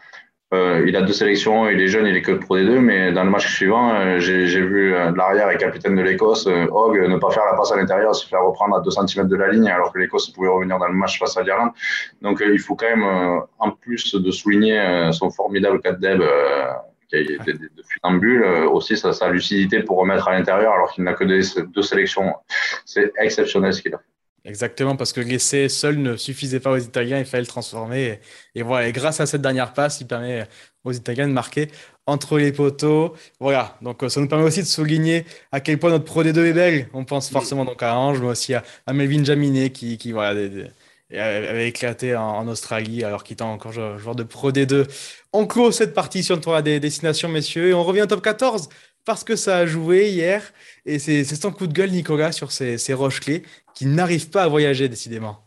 Euh, 0.54 0.84
il 0.86 0.96
a 0.96 1.02
deux 1.02 1.12
sélections, 1.12 1.68
il 1.68 1.80
est 1.80 1.88
jeune, 1.88 2.06
il 2.06 2.16
est 2.16 2.22
que 2.22 2.32
pro 2.32 2.56
des 2.56 2.64
deux, 2.64 2.78
mais 2.78 3.12
dans 3.12 3.24
le 3.24 3.30
match 3.30 3.52
suivant, 3.52 3.92
euh, 3.94 4.20
j'ai 4.20 4.60
vu 4.60 4.94
euh, 4.94 5.10
l'arrière 5.16 5.50
et 5.50 5.56
capitaine 5.56 5.96
de 5.96 6.02
l'Écosse, 6.02 6.46
Hogg, 6.46 6.96
ne 6.96 7.16
pas 7.16 7.30
faire 7.30 7.44
la 7.50 7.56
passe 7.56 7.72
à 7.72 7.76
l'intérieur, 7.76 8.14
se 8.14 8.26
faire 8.26 8.44
reprendre 8.44 8.76
à 8.76 8.80
2 8.80 8.90
cm 8.90 9.26
de 9.26 9.36
la 9.36 9.48
ligne, 9.50 9.68
alors 9.68 9.92
que 9.92 9.98
l'Écosse 9.98 10.30
pouvait 10.30 10.48
revenir 10.48 10.78
dans 10.78 10.86
le 10.86 10.94
match 10.94 11.18
face 11.18 11.36
à 11.36 11.42
l'Irlande. 11.42 11.72
Donc 12.22 12.42
il 12.46 12.60
faut 12.60 12.76
quand 12.76 12.88
même, 12.88 13.42
en 13.58 13.70
plus 13.70 14.14
de 14.14 14.30
souligner 14.30 15.10
son 15.12 15.30
formidable 15.30 15.80
4 15.80 15.98
Deb, 15.98 16.22
qui 17.08 17.16
a 17.16 17.22
de 17.22 17.82
funambule, 17.92 18.44
aussi 18.70 18.96
sa, 18.96 19.12
sa, 19.12 19.28
lucidité 19.30 19.82
pour 19.82 19.98
remettre 19.98 20.28
à 20.28 20.32
l'intérieur 20.32 20.72
alors 20.72 20.92
qu'il 20.92 21.04
n'a 21.04 21.14
que 21.14 21.24
des, 21.24 21.40
deux 21.74 21.82
sélections. 21.82 22.34
C'est 22.84 23.12
exceptionnel 23.18 23.72
ce 23.72 23.82
qu'il 23.82 23.94
a 23.94 23.98
fait. 23.98 24.13
Exactement, 24.46 24.94
parce 24.94 25.14
que 25.14 25.22
l'essai 25.22 25.70
seul 25.70 25.96
ne 25.98 26.16
suffisait 26.16 26.60
pas 26.60 26.70
aux 26.70 26.78
Italiens, 26.78 27.18
il 27.18 27.24
fallait 27.24 27.42
le 27.42 27.46
transformer. 27.46 28.20
Et, 28.54 28.62
voilà, 28.62 28.88
et 28.88 28.92
grâce 28.92 29.18
à 29.20 29.26
cette 29.26 29.40
dernière 29.40 29.72
passe, 29.72 30.02
il 30.02 30.06
permet 30.06 30.46
aux 30.84 30.92
Italiens 30.92 31.26
de 31.26 31.32
marquer 31.32 31.70
entre 32.04 32.36
les 32.38 32.52
poteaux. 32.52 33.14
Voilà, 33.40 33.78
donc 33.80 34.04
ça 34.08 34.20
nous 34.20 34.28
permet 34.28 34.44
aussi 34.44 34.60
de 34.60 34.66
souligner 34.66 35.24
à 35.50 35.60
quel 35.60 35.78
point 35.78 35.88
notre 35.88 36.04
Pro 36.04 36.22
D2 36.22 36.44
est 36.44 36.52
belle. 36.52 36.88
On 36.92 37.06
pense 37.06 37.30
forcément 37.30 37.64
donc 37.64 37.82
à 37.82 37.96
Ange, 37.96 38.20
mais 38.20 38.28
aussi 38.28 38.52
à, 38.52 38.62
Melvin 38.92 39.24
Jaminet 39.24 39.70
qui, 39.70 39.96
qui 39.96 40.12
voilà, 40.12 40.38
avait 41.10 41.68
éclaté 41.68 42.14
en, 42.14 42.46
Australie 42.46 43.02
alors 43.02 43.24
qu'il 43.24 43.34
était 43.34 43.42
encore 43.42 43.72
joueur 43.72 44.14
de 44.14 44.24
Pro 44.24 44.52
D2. 44.52 44.86
On 45.32 45.46
clôt 45.46 45.72
cette 45.72 45.94
partie 45.94 46.22
sur 46.22 46.36
le 46.36 46.42
tour 46.42 46.60
des 46.62 46.80
destinations, 46.80 47.30
messieurs, 47.30 47.68
et 47.68 47.74
on 47.74 47.82
revient 47.82 48.02
au 48.02 48.06
top 48.06 48.20
14 48.22 48.68
parce 49.04 49.24
que 49.24 49.36
ça 49.36 49.58
a 49.58 49.66
joué 49.66 50.08
hier. 50.08 50.42
Et 50.86 50.98
c'est 50.98 51.24
son 51.24 51.50
coup 51.50 51.66
de 51.66 51.72
gueule, 51.72 51.90
Nicolas, 51.90 52.32
sur 52.32 52.52
ces, 52.52 52.78
ces 52.78 52.94
roches-clés 52.94 53.42
qui 53.74 53.86
n'arrivent 53.86 54.30
pas 54.30 54.44
à 54.44 54.48
voyager, 54.48 54.88
décidément. 54.88 55.38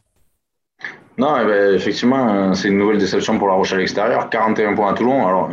Non, 1.17 1.35
eh 1.41 1.45
ben, 1.45 1.73
effectivement, 1.73 2.53
c'est 2.53 2.67
une 2.67 2.77
nouvelle 2.77 2.99
déception 2.99 3.39
pour 3.39 3.47
La 3.47 3.55
Rochelle 3.55 3.79
extérieure. 3.79 4.29
41 4.29 4.75
points 4.75 4.91
à 4.91 4.93
Toulon. 4.93 5.25
Alors, 5.25 5.49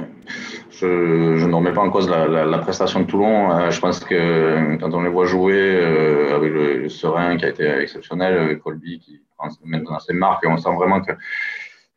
je, 0.71 1.47
ne 1.47 1.55
remets 1.55 1.73
pas 1.73 1.81
en 1.81 1.91
cause 1.91 2.09
la, 2.09 2.59
prestation 2.59 3.01
de 3.01 3.07
Toulon. 3.07 3.51
Euh, 3.51 3.71
je 3.71 3.81
pense 3.81 4.01
que 4.01 4.77
quand 4.79 4.93
on 4.93 5.03
les 5.03 5.09
voit 5.09 5.25
jouer 5.25 5.55
euh, 5.55 6.37
avec 6.37 6.53
le, 6.53 6.89
Serein 6.91 7.39
qui 7.39 7.47
a 7.47 7.49
été 7.49 7.67
exceptionnel, 7.67 8.37
avec 8.37 8.61
Colby 8.61 9.01
qui 9.01 9.23
prend 9.39 9.49
maintenant 9.65 9.99
ses 10.01 10.13
marques, 10.13 10.45
on 10.47 10.59
sent 10.59 10.75
vraiment 10.77 11.01
que 11.01 11.13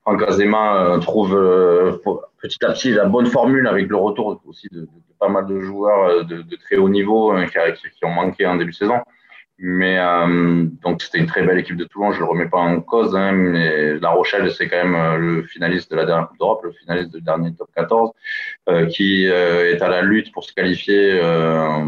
Franck 0.08 0.24
Azema 0.24 0.86
euh, 0.86 1.00
trouve 1.00 1.32
petit 2.42 2.64
à 2.64 2.72
petit 2.72 2.92
la 2.92 3.06
bonne 3.06 3.26
formule 3.26 3.68
avec 3.68 3.90
le 3.90 3.98
retour 3.98 4.42
aussi 4.48 4.68
de, 4.72 4.88
pas 5.20 5.28
mal 5.28 5.46
de 5.48 5.60
joueurs 5.60 6.24
de, 6.26 6.56
très 6.64 6.78
haut 6.78 6.88
niveau 6.88 7.36
qui, 7.46 7.90
qui, 7.90 8.06
ont 8.06 8.12
manqué 8.12 8.46
en 8.46 8.56
début 8.56 8.72
de 8.72 8.76
saison. 8.76 9.02
Mais 9.60 9.98
euh, 9.98 10.66
donc 10.84 11.02
c'était 11.02 11.18
une 11.18 11.26
très 11.26 11.42
belle 11.42 11.58
équipe 11.58 11.78
de 11.78 11.84
Toulon, 11.84 12.12
je 12.12 12.20
le 12.20 12.26
remets 12.26 12.48
pas 12.48 12.60
en 12.60 12.80
cause, 12.80 13.16
hein, 13.16 13.32
mais 13.32 13.98
La 13.98 14.12
Rochelle 14.12 14.52
c'est 14.52 14.68
quand 14.68 14.78
même 14.78 14.96
euh, 14.96 15.18
le 15.18 15.44
finaliste 15.44 15.90
de 15.90 15.96
la 15.96 16.06
dernière 16.06 16.28
Coupe 16.28 16.38
d'Europe, 16.38 16.62
le 16.64 16.72
finaliste 16.74 17.16
du 17.16 17.22
dernier 17.22 17.56
top 17.56 17.68
14, 17.76 18.12
euh, 18.70 18.86
qui 18.86 19.28
euh, 19.28 19.74
est 19.74 19.82
à 19.82 19.90
la 19.90 20.04
lutte 20.04 20.32
pour 20.32 20.44
se 20.44 20.54
qualifier 20.54 21.20
euh, 21.20 21.84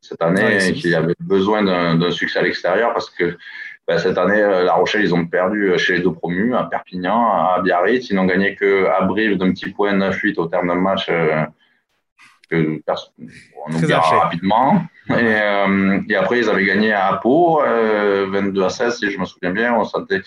cette 0.00 0.22
année 0.22 0.66
et 0.66 0.72
qui 0.72 0.94
avait 0.94 1.14
besoin 1.20 1.62
d'un 1.62 2.10
succès 2.10 2.38
à 2.38 2.42
l'extérieur 2.42 2.94
parce 2.94 3.10
que 3.10 3.36
bah, 3.88 3.98
cette 3.98 4.16
année 4.18 4.40
La 4.40 4.74
Rochelle 4.74 5.02
ils 5.02 5.14
ont 5.14 5.26
perdu 5.26 5.76
chez 5.76 5.96
les 5.96 6.00
deux 6.00 6.12
promus 6.12 6.54
à 6.54 6.64
Perpignan, 6.64 7.32
à 7.32 7.60
Biarritz, 7.62 8.10
ils 8.10 8.16
n'ont 8.16 8.26
gagné 8.26 8.54
que 8.54 8.86
à 8.86 9.02
Brive 9.02 9.36
d'un 9.36 9.52
petit 9.52 9.70
point 9.70 9.92
9-8 9.92 10.38
au 10.38 10.46
terme 10.46 10.68
d'un 10.68 10.76
match 10.76 11.10
que 12.52 12.82
on 13.66 13.74
oubliera 13.74 14.00
rapidement. 14.00 14.82
Et, 15.08 15.12
euh, 15.12 16.00
et, 16.08 16.16
après, 16.16 16.38
ils 16.38 16.48
avaient 16.48 16.64
gagné 16.64 16.92
à 16.92 17.18
Pau, 17.22 17.60
22 17.60 18.60
euh, 18.60 18.64
à 18.64 18.70
16, 18.70 18.98
si 18.98 19.10
je 19.10 19.18
me 19.18 19.24
souviens 19.24 19.50
bien. 19.50 19.74
On 19.74 19.84
sentait 19.84 20.22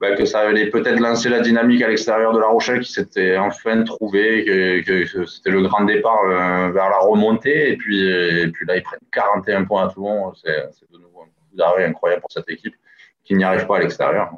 bah, 0.00 0.14
que 0.16 0.24
ça 0.24 0.40
allait 0.40 0.70
peut-être 0.70 1.00
lancer 1.00 1.28
la 1.28 1.40
dynamique 1.40 1.82
à 1.82 1.88
l'extérieur 1.88 2.32
de 2.32 2.40
La 2.40 2.46
Rochelle, 2.46 2.80
qui 2.80 2.92
s'était 2.92 3.36
enfin 3.36 3.82
trouvé, 3.84 4.82
que, 4.84 5.26
c'était 5.26 5.50
le 5.50 5.62
grand 5.62 5.84
départ 5.84 6.20
euh, 6.24 6.70
vers 6.72 6.90
la 6.90 6.98
remontée. 6.98 7.70
Et 7.70 7.76
puis, 7.76 8.08
et 8.08 8.48
puis 8.48 8.66
là, 8.66 8.76
ils 8.76 8.82
prennent 8.82 9.00
41 9.12 9.64
points 9.64 9.86
à 9.86 9.92
Toulon. 9.92 10.32
C'est 10.34 10.90
de 10.92 10.98
nouveau 10.98 11.22
un 11.22 11.26
coup 11.26 11.56
d'arrêt 11.56 11.84
incroyable 11.84 12.22
pour 12.22 12.32
cette 12.32 12.48
équipe 12.50 12.74
qui 13.28 13.34
n'y 13.34 13.44
arrive 13.44 13.66
pas 13.66 13.76
à 13.76 13.80
l'extérieur. 13.80 14.30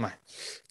Ouais. 0.00 0.08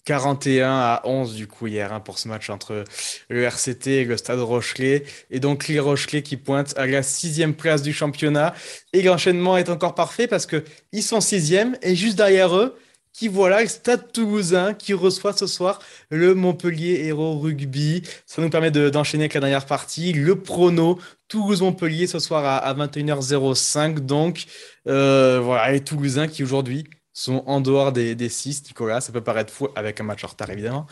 41 0.04 0.68
à 0.68 1.02
11 1.04 1.36
du 1.36 1.46
coup 1.46 1.68
hier 1.68 1.92
hein, 1.92 2.00
pour 2.00 2.18
ce 2.18 2.26
match 2.26 2.50
entre 2.50 2.82
le 3.28 3.42
RCT 3.44 3.86
et 3.86 4.04
le 4.04 4.16
Stade 4.16 4.40
Rochelet. 4.40 5.04
Et 5.30 5.38
donc 5.38 5.68
les 5.68 5.78
Rochelais 5.78 6.22
qui 6.22 6.36
pointent 6.36 6.76
à 6.76 6.86
la 6.86 7.04
sixième 7.04 7.54
place 7.54 7.82
du 7.82 7.92
championnat. 7.92 8.52
Et 8.92 9.02
l'enchaînement 9.02 9.56
est 9.56 9.68
encore 9.68 9.94
parfait 9.94 10.26
parce 10.26 10.46
qu'ils 10.46 11.04
sont 11.04 11.20
sixième 11.20 11.78
et 11.82 11.94
juste 11.94 12.16
derrière 12.16 12.56
eux, 12.56 12.76
qui 13.12 13.28
voilà 13.28 13.62
le 13.62 13.68
Stade 13.68 14.10
Toulousain 14.10 14.74
qui 14.74 14.92
reçoit 14.92 15.34
ce 15.34 15.46
soir 15.46 15.78
le 16.10 16.34
Montpellier 16.34 17.04
Hero 17.06 17.38
Rugby. 17.38 18.02
Ça 18.26 18.42
nous 18.42 18.50
permet 18.50 18.72
d'enchaîner 18.72 19.24
avec 19.24 19.34
la 19.34 19.40
dernière 19.40 19.66
partie. 19.66 20.12
Le 20.12 20.34
prono 20.40 20.98
Toulouse-Montpellier 21.28 22.08
ce 22.08 22.18
soir 22.18 22.44
à, 22.44 22.74
21h05. 22.74 24.00
Donc 24.00 24.46
euh, 24.88 25.40
voilà, 25.40 25.70
les 25.70 25.84
Toulousains 25.84 26.26
qui 26.26 26.42
aujourd'hui 26.42 26.88
sont 27.12 27.44
en 27.46 27.60
dehors 27.60 27.92
des, 27.92 28.14
des 28.14 28.28
six, 28.28 28.62
Nicolas. 28.66 29.00
Ça 29.00 29.12
peut 29.12 29.20
paraître 29.20 29.52
fou 29.52 29.68
avec 29.74 30.00
un 30.00 30.04
match 30.04 30.24
en 30.24 30.28
retard, 30.28 30.50
évidemment. 30.50 30.86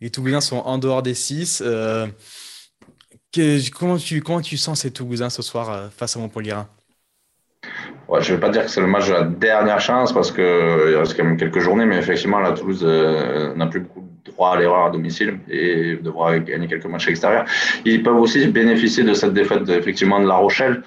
Les 0.00 0.10
Toulousains 0.10 0.40
sont 0.40 0.58
en 0.58 0.78
dehors 0.78 1.02
des 1.02 1.14
six. 1.14 1.62
Euh, 1.64 2.06
comment, 3.78 3.96
tu, 3.98 4.56
sens 4.56 4.80
ces 4.80 4.90
Toulousains 4.90 5.30
ce 5.30 5.42
soir 5.42 5.70
euh, 5.70 5.88
face 5.96 6.16
à 6.16 6.20
Montpellier? 6.20 6.56
Ouais, 8.08 8.20
Je 8.20 8.32
ne 8.32 8.36
vais 8.36 8.40
pas 8.40 8.50
dire 8.50 8.64
que 8.64 8.70
c'est 8.70 8.80
le 8.80 8.86
match 8.86 9.08
de 9.08 9.12
la 9.12 9.22
dernière 9.22 9.80
chance 9.80 10.12
parce 10.12 10.30
qu'il 10.30 10.42
reste 10.42 11.16
quand 11.16 11.24
même 11.24 11.36
quelques 11.36 11.60
journées, 11.60 11.86
mais 11.86 11.96
effectivement, 11.96 12.40
la 12.40 12.52
Toulouse 12.52 12.82
euh, 12.82 13.54
n'a 13.54 13.66
plus 13.66 13.80
beaucoup 13.80 14.08
droit 14.24 14.54
à 14.54 14.58
l'erreur 14.58 14.86
à 14.86 14.90
domicile 14.90 15.38
et 15.48 15.96
devra 15.96 16.38
gagner 16.38 16.66
quelques 16.66 16.86
matchs 16.86 17.08
extérieurs. 17.08 17.44
Ils 17.84 18.02
peuvent 18.02 18.16
aussi 18.16 18.46
bénéficier 18.48 19.04
de 19.04 19.14
cette 19.14 19.32
défaite 19.32 19.68
effectivement 19.68 20.20
de 20.20 20.26
La 20.26 20.36
Rochelle 20.36 20.82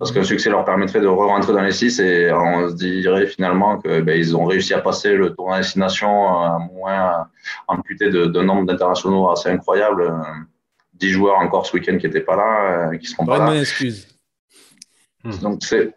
parce 0.00 0.12
qu'un 0.12 0.24
succès 0.24 0.48
leur 0.48 0.64
permettrait 0.64 1.02
de 1.02 1.06
re-rentrer 1.06 1.52
dans 1.52 1.60
les 1.60 1.72
six 1.72 2.00
et 2.00 2.32
on 2.32 2.70
se 2.70 2.74
dirait 2.74 3.26
finalement 3.26 3.78
qu'ils 3.78 4.00
ben, 4.00 4.34
ont 4.34 4.46
réussi 4.46 4.72
à 4.72 4.80
passer 4.80 5.12
le 5.12 5.34
tournoi 5.34 5.58
destination 5.58 6.26
à 6.42 6.58
moins 6.72 7.26
amputé 7.68 8.08
d'un 8.08 8.42
nombre 8.42 8.64
d'internationaux 8.64 9.30
assez 9.30 9.50
incroyable. 9.50 10.10
10 10.94 11.10
joueurs 11.10 11.38
encore 11.38 11.66
ce 11.66 11.74
week-end 11.74 11.98
qui 11.98 12.06
n'étaient 12.06 12.20
pas 12.22 12.36
là, 12.36 12.92
euh, 12.92 12.96
qui 12.96 13.08
seront 13.08 13.26
pas, 13.26 13.38
là. 13.38 13.54
excuse. 13.60 14.08
Hmm. 15.22 15.36
Donc 15.42 15.58
c'est, 15.60 15.92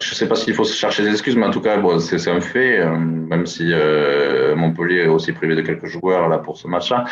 je 0.00 0.10
ne 0.10 0.14
sais 0.16 0.26
pas 0.26 0.34
s'il 0.34 0.54
faut 0.54 0.64
chercher 0.64 1.04
des 1.04 1.10
excuses, 1.10 1.36
mais 1.36 1.46
en 1.46 1.50
tout 1.52 1.60
cas, 1.60 1.78
bon, 1.78 2.00
c'est 2.00 2.28
un 2.28 2.40
fait, 2.40 2.80
euh, 2.80 2.96
même 2.96 3.46
si 3.46 3.68
euh, 3.72 4.56
Montpellier 4.56 5.02
est 5.02 5.08
aussi 5.08 5.30
privé 5.30 5.54
de 5.54 5.62
quelques 5.62 5.86
joueurs 5.86 6.28
là 6.28 6.38
pour 6.38 6.56
ce 6.56 6.66
match-là. 6.66 7.04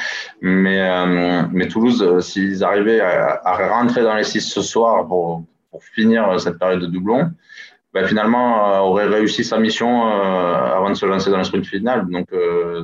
Mais, 0.42 1.06
mais 1.52 1.68
Toulouse, 1.68 2.20
s'ils 2.26 2.64
arrivaient 2.64 3.00
à, 3.00 3.40
à, 3.44 3.68
rentrer 3.68 4.02
dans 4.02 4.14
les 4.14 4.24
six 4.24 4.40
ce 4.40 4.62
soir 4.62 5.06
pour, 5.06 5.44
pour 5.74 5.82
finir 5.82 6.30
euh, 6.30 6.38
cette 6.38 6.56
période 6.56 6.82
de 6.82 6.86
doublon, 6.86 7.32
ben, 7.92 8.06
finalement, 8.06 8.48
euh, 8.48 8.78
aurait 8.78 9.06
réussi 9.06 9.42
sa 9.42 9.58
mission 9.58 9.90
euh, 10.06 10.78
avant 10.78 10.88
de 10.88 10.94
se 10.94 11.04
lancer 11.04 11.30
dans 11.30 11.38
le 11.38 11.42
sprint 11.50 11.66
final. 11.66 12.06
Donc, 12.08 12.28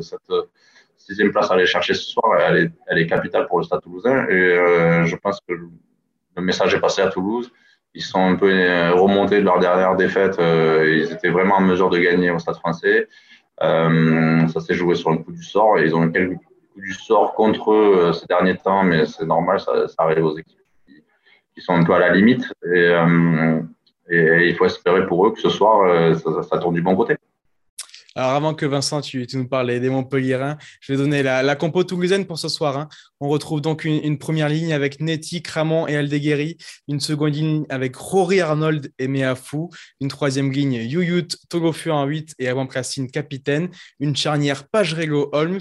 cette 0.01 0.33
sixième 0.97 1.31
place 1.31 1.49
à 1.53 1.55
aller 1.55 1.67
chercher 1.67 1.95
ce 1.95 2.03
soir, 2.13 2.29
elle 2.41 2.99
est, 2.99 3.07
capitale 3.07 3.47
pour 3.47 3.59
le 3.59 3.65
Stade 3.65 3.83
toulousain. 3.83 4.27
Et 4.29 5.07
je 5.11 5.17
pense 5.17 5.39
que 5.47 5.55
le 6.37 6.43
message 6.43 6.75
est 6.75 6.81
passé 6.81 7.01
à 7.01 7.09
Toulouse. 7.09 7.53
Ils 7.95 8.03
sont 8.03 8.25
un 8.33 8.37
peu 8.37 8.51
remontés 9.05 9.39
de 9.41 9.45
leur 9.45 9.59
dernière 9.61 9.95
défaite. 9.97 10.37
ils 10.39 11.11
étaient 11.13 11.31
vraiment 11.31 11.57
en 11.57 11.67
mesure 11.73 11.91
de 11.91 11.99
gagner 11.99 12.31
au 12.31 12.39
Stade 12.39 12.57
français. 12.57 13.09
ça 13.61 14.61
s'est 14.65 14.75
joué 14.75 14.95
sur 14.95 15.11
le 15.11 15.19
coup 15.19 15.33
du 15.33 15.43
sort. 15.43 15.79
Ils 15.79 15.95
ont 15.95 16.05
eu 16.05 16.13
quelques 16.13 16.37
coups 16.39 16.85
du 16.89 16.93
sort 16.93 17.35
contre 17.35 17.73
eux 17.73 18.13
ces 18.13 18.27
derniers 18.27 18.57
temps, 18.57 18.85
mais 18.85 19.07
c'est 19.07 19.27
normal, 19.27 19.59
ça 19.61 19.73
arrive 19.99 20.25
aux 20.25 20.37
équipes 20.37 20.60
qui 21.55 21.63
sont 21.63 21.75
un 21.75 21.85
peu 21.85 21.95
à 21.95 21.99
la 21.99 22.15
limite. 22.15 22.45
Et, 22.65 22.69
euh, 22.69 23.61
et 24.11 24.49
il 24.49 24.57
faut 24.57 24.67
espérer 24.67 25.07
pour 25.07 25.27
eux 25.27 25.33
que 25.33 25.41
ce 25.41 25.51
soir, 25.51 25.83
euh, 25.83 26.15
ça, 26.15 26.43
ça 26.43 26.59
tourne 26.59 26.75
du 26.75 26.83
bon 26.83 26.97
côté. 26.97 27.17
Alors, 28.17 28.31
avant 28.31 28.55
que 28.55 28.67
Vincent, 28.67 29.01
tu, 29.01 29.25
nous 29.35 29.47
parles 29.47 29.79
des 29.79 29.89
Montpellierins, 29.89 30.59
je 30.81 30.93
vais 30.93 30.99
donner 30.99 31.23
la, 31.23 31.55
compo 31.55 31.85
toulousaine 31.85 32.27
pour 32.27 32.39
ce 32.39 32.49
soir. 32.49 32.77
Hein. 32.77 32.89
On 33.21 33.29
retrouve 33.29 33.61
donc 33.61 33.85
une, 33.85 34.19
première 34.19 34.49
ligne 34.49 34.73
avec 34.73 35.01
Netty, 35.01 35.43
Cramon 35.43 35.87
et 35.87 35.97
Aldeguerri, 35.97 36.57
une 36.89 36.99
seconde 36.99 37.35
ligne 37.35 37.67
avec 37.69 37.95
Rory 37.95 38.41
Arnold 38.41 38.93
et 38.99 39.07
Meafou, 39.07 39.71
une 40.01 40.09
troisième 40.09 40.51
ligne 40.51 40.75
Yuyut, 40.75 41.29
Togofu 41.49 41.91
en 41.91 42.05
8 42.05 42.35
et 42.41 42.49
avant-placine 42.49 43.11
capitaine, 43.11 43.71
une 44.01 44.17
charnière 44.17 44.67
Pagerello 44.67 45.29
Holmes, 45.33 45.61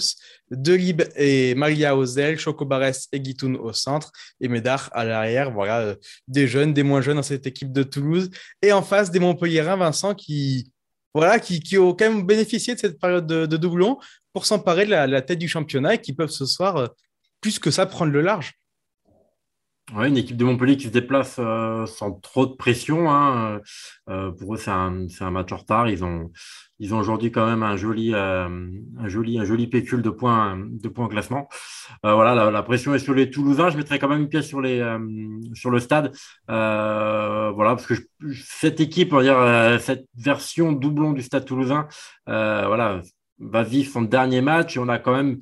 Delib 0.50 1.04
et 1.16 1.54
Maria 1.54 1.96
Ozel, 1.96 2.40
Chocobares 2.40 2.94
et 3.12 3.20
Guitoun 3.20 3.58
au 3.58 3.74
centre 3.74 4.12
et 4.42 4.48
Médard 4.48 4.90
à 4.94 5.06
l'arrière. 5.06 5.52
Voilà, 5.52 5.80
euh, 5.82 5.96
des 6.28 6.48
jeunes, 6.48 6.74
des 6.74 6.84
moins 6.84 7.02
jeunes 7.02 7.18
dans 7.18 7.24
cette 7.24 7.46
équipe 7.46 7.72
de 7.72 7.84
Toulouse. 7.84 8.32
Et 8.64 8.72
en 8.72 8.82
face, 8.82 9.12
des 9.12 9.20
Montpellierins, 9.20 9.78
Vincent, 9.78 10.16
qui 10.16 10.72
voilà, 11.14 11.40
qui, 11.40 11.78
ont 11.78 11.94
quand 11.94 12.10
même 12.10 12.26
bénéficié 12.26 12.76
de 12.76 12.80
cette 12.80 13.00
période 13.00 13.26
de, 13.26 13.58
doublon 13.58 13.98
pour 14.34 14.46
s'emparer 14.46 14.86
de 14.86 14.92
la, 14.92 15.22
tête 15.22 15.40
du 15.40 15.48
championnat 15.48 15.96
et 15.96 16.02
qui 16.02 16.14
peuvent 16.14 16.30
ce 16.30 16.46
soir, 16.46 16.78
euh, 16.78 16.88
plus 17.42 17.60
que 17.60 17.72
ça, 17.72 17.86
prendre 17.86 18.12
le 18.12 18.22
large. 18.22 18.54
Ouais, 19.96 20.08
une 20.08 20.18
équipe 20.18 20.38
de 20.38 20.46
Montpellier 20.46 20.78
qui 20.78 20.86
se 20.86 20.90
déplace 20.90 21.38
euh, 21.40 21.88
sans 21.88 22.12
trop 22.12 22.46
de 22.46 22.54
pression. 22.54 23.12
Hein. 23.12 23.60
Euh, 24.08 24.32
pour 24.32 24.54
eux, 24.54 24.58
c'est 24.58 24.70
un, 24.70 25.08
un, 25.20 25.32
match 25.32 25.52
en 25.52 25.58
retard. 25.58 25.90
Ils 25.90 26.04
ont, 26.04 26.30
ils 26.80 26.94
ont 26.94 27.00
aujourd'hui 27.00 27.32
quand 27.32 27.46
même 27.46 27.64
un 27.64 27.76
joli, 27.76 28.14
euh, 28.14 28.48
un 29.00 29.08
joli, 29.08 29.40
un 29.40 29.46
joli 29.46 29.68
pécule 29.68 30.02
de 30.02 30.10
points, 30.10 30.58
de 30.58 30.90
classement. 31.08 31.50
Euh, 32.06 32.14
voilà, 32.14 32.52
la, 32.52 32.64
pression 32.64 32.94
est 32.94 33.00
sur 33.00 33.14
les 33.14 33.30
Toulousains. 33.30 33.70
Je 33.70 33.78
mettrai 33.78 34.00
quand 34.00 34.08
même 34.08 34.22
une 34.22 34.30
pièce 34.30 34.48
sur 34.48 34.62
les, 34.62 34.80
euh, 34.80 35.00
sur 35.54 35.72
le 35.72 35.80
stade. 35.80 36.14
voilà, 36.48 37.76
parce 37.76 37.86
que 37.86 37.96
cette 38.46 38.80
équipe, 38.80 39.12
on 39.12 39.18
va 39.18 39.24
dire, 39.24 39.82
cette 39.82 40.06
version 40.16 40.72
doublon 40.72 41.14
du 41.14 41.22
Stade 41.22 41.46
Toulousain, 41.46 41.88
voilà, 42.26 43.02
va 43.40 43.64
vivre 43.64 43.92
son 43.92 44.04
dernier 44.04 44.42
match 44.42 44.78
et 44.78 44.80
on 44.80 44.88
a 44.88 45.00
quand 45.00 45.16
même 45.16 45.40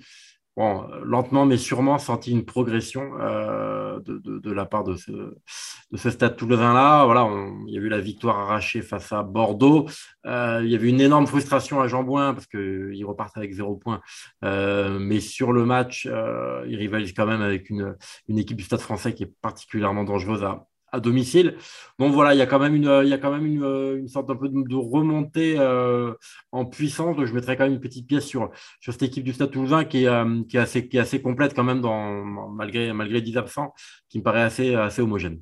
bon, 0.58 0.88
lentement 1.04 1.46
mais 1.46 1.56
sûrement 1.58 2.00
senti 2.00 2.32
une 2.32 2.44
progression 2.44 3.12
euh, 3.22 4.00
de, 4.04 4.52
la 4.52 4.66
part 4.66 4.84
de 4.84 4.96
ce, 4.96 5.12
de 5.12 5.98
ce 5.98 6.10
stade 6.10 6.36
toulousain-là. 6.36 7.06
Voilà, 7.06 7.30
il 7.68 7.74
y 7.74 7.78
a 7.78 7.82
eu 7.82 7.90
la 7.90 8.02
victoire 8.02 8.40
arrachée 8.40 8.82
face 8.82 9.14
à 9.14 9.24
Bordeaux. 9.24 9.88
Euh, 10.26 10.62
il 10.64 10.70
y 10.70 10.76
avait 10.76 10.90
une 10.90 11.00
énorme 11.00 11.28
frustration 11.28 11.80
à 11.80 11.88
Jambouin 11.88 12.34
parce 12.34 12.48
qu'ils 12.48 13.06
repartent 13.06 13.38
avec 13.38 13.54
zéro 13.54 13.76
point. 13.76 14.02
Euh, 14.44 14.98
mais 15.00 15.20
sur 15.20 15.54
le 15.54 15.64
match, 15.66 16.06
ils 16.06 16.76
rivalisent 16.76 17.14
quand 17.14 17.28
même 17.28 17.42
avec 17.42 17.70
une, 17.70 17.96
une 18.28 18.40
équipe 18.40 18.58
du 18.58 18.64
stade 18.64 18.82
français 18.82 19.14
qui 19.14 19.24
est 19.24 19.34
particulièrement 19.42 20.04
dangereuse 20.04 20.44
à, 20.44 20.66
à 20.92 21.00
domicile. 21.00 21.56
Donc 22.00 22.14
voilà, 22.14 22.34
il 22.34 22.38
y 22.38 22.42
a 22.42 22.46
quand 22.46 22.60
même 22.60 22.76
une, 22.76 23.02
il 23.04 23.10
y 23.10 23.14
a 23.14 23.18
quand 23.18 23.32
même 23.32 23.46
une, 23.46 24.08
sorte 24.08 24.30
un 24.30 24.36
peu 24.36 24.50
de, 24.50 24.76
remontée 24.76 25.56
euh, 25.58 26.14
en 26.52 26.66
puissance. 26.66 27.18
Je 27.24 27.34
mettrai 27.34 27.58
quand 27.58 27.66
même 27.66 27.74
une 27.74 27.80
petite 27.80 28.08
pièce 28.08 28.26
sur, 28.26 28.52
sur 28.80 28.94
cette 28.94 29.04
équipe 29.04 29.24
du 29.24 29.34
Stade 29.34 29.52
Toulousain 29.52 29.86
qui 29.86 30.04
est, 30.04 30.08
euh, 30.08 30.44
qui 30.50 30.58
est, 30.58 30.62
assez, 30.62 30.88
qui 30.88 30.98
est 30.98 31.02
assez 31.02 31.22
complète 31.22 31.54
quand 31.54 31.64
même 31.64 31.82
dans, 31.82 32.24
malgré, 32.24 32.94
malgré 32.94 33.22
10 33.22 33.38
absents, 33.38 33.74
qui 34.10 34.20
me 34.20 34.24
paraît 34.24 34.44
assez, 34.44 34.76
assez 34.76 35.02
homogène. 35.02 35.42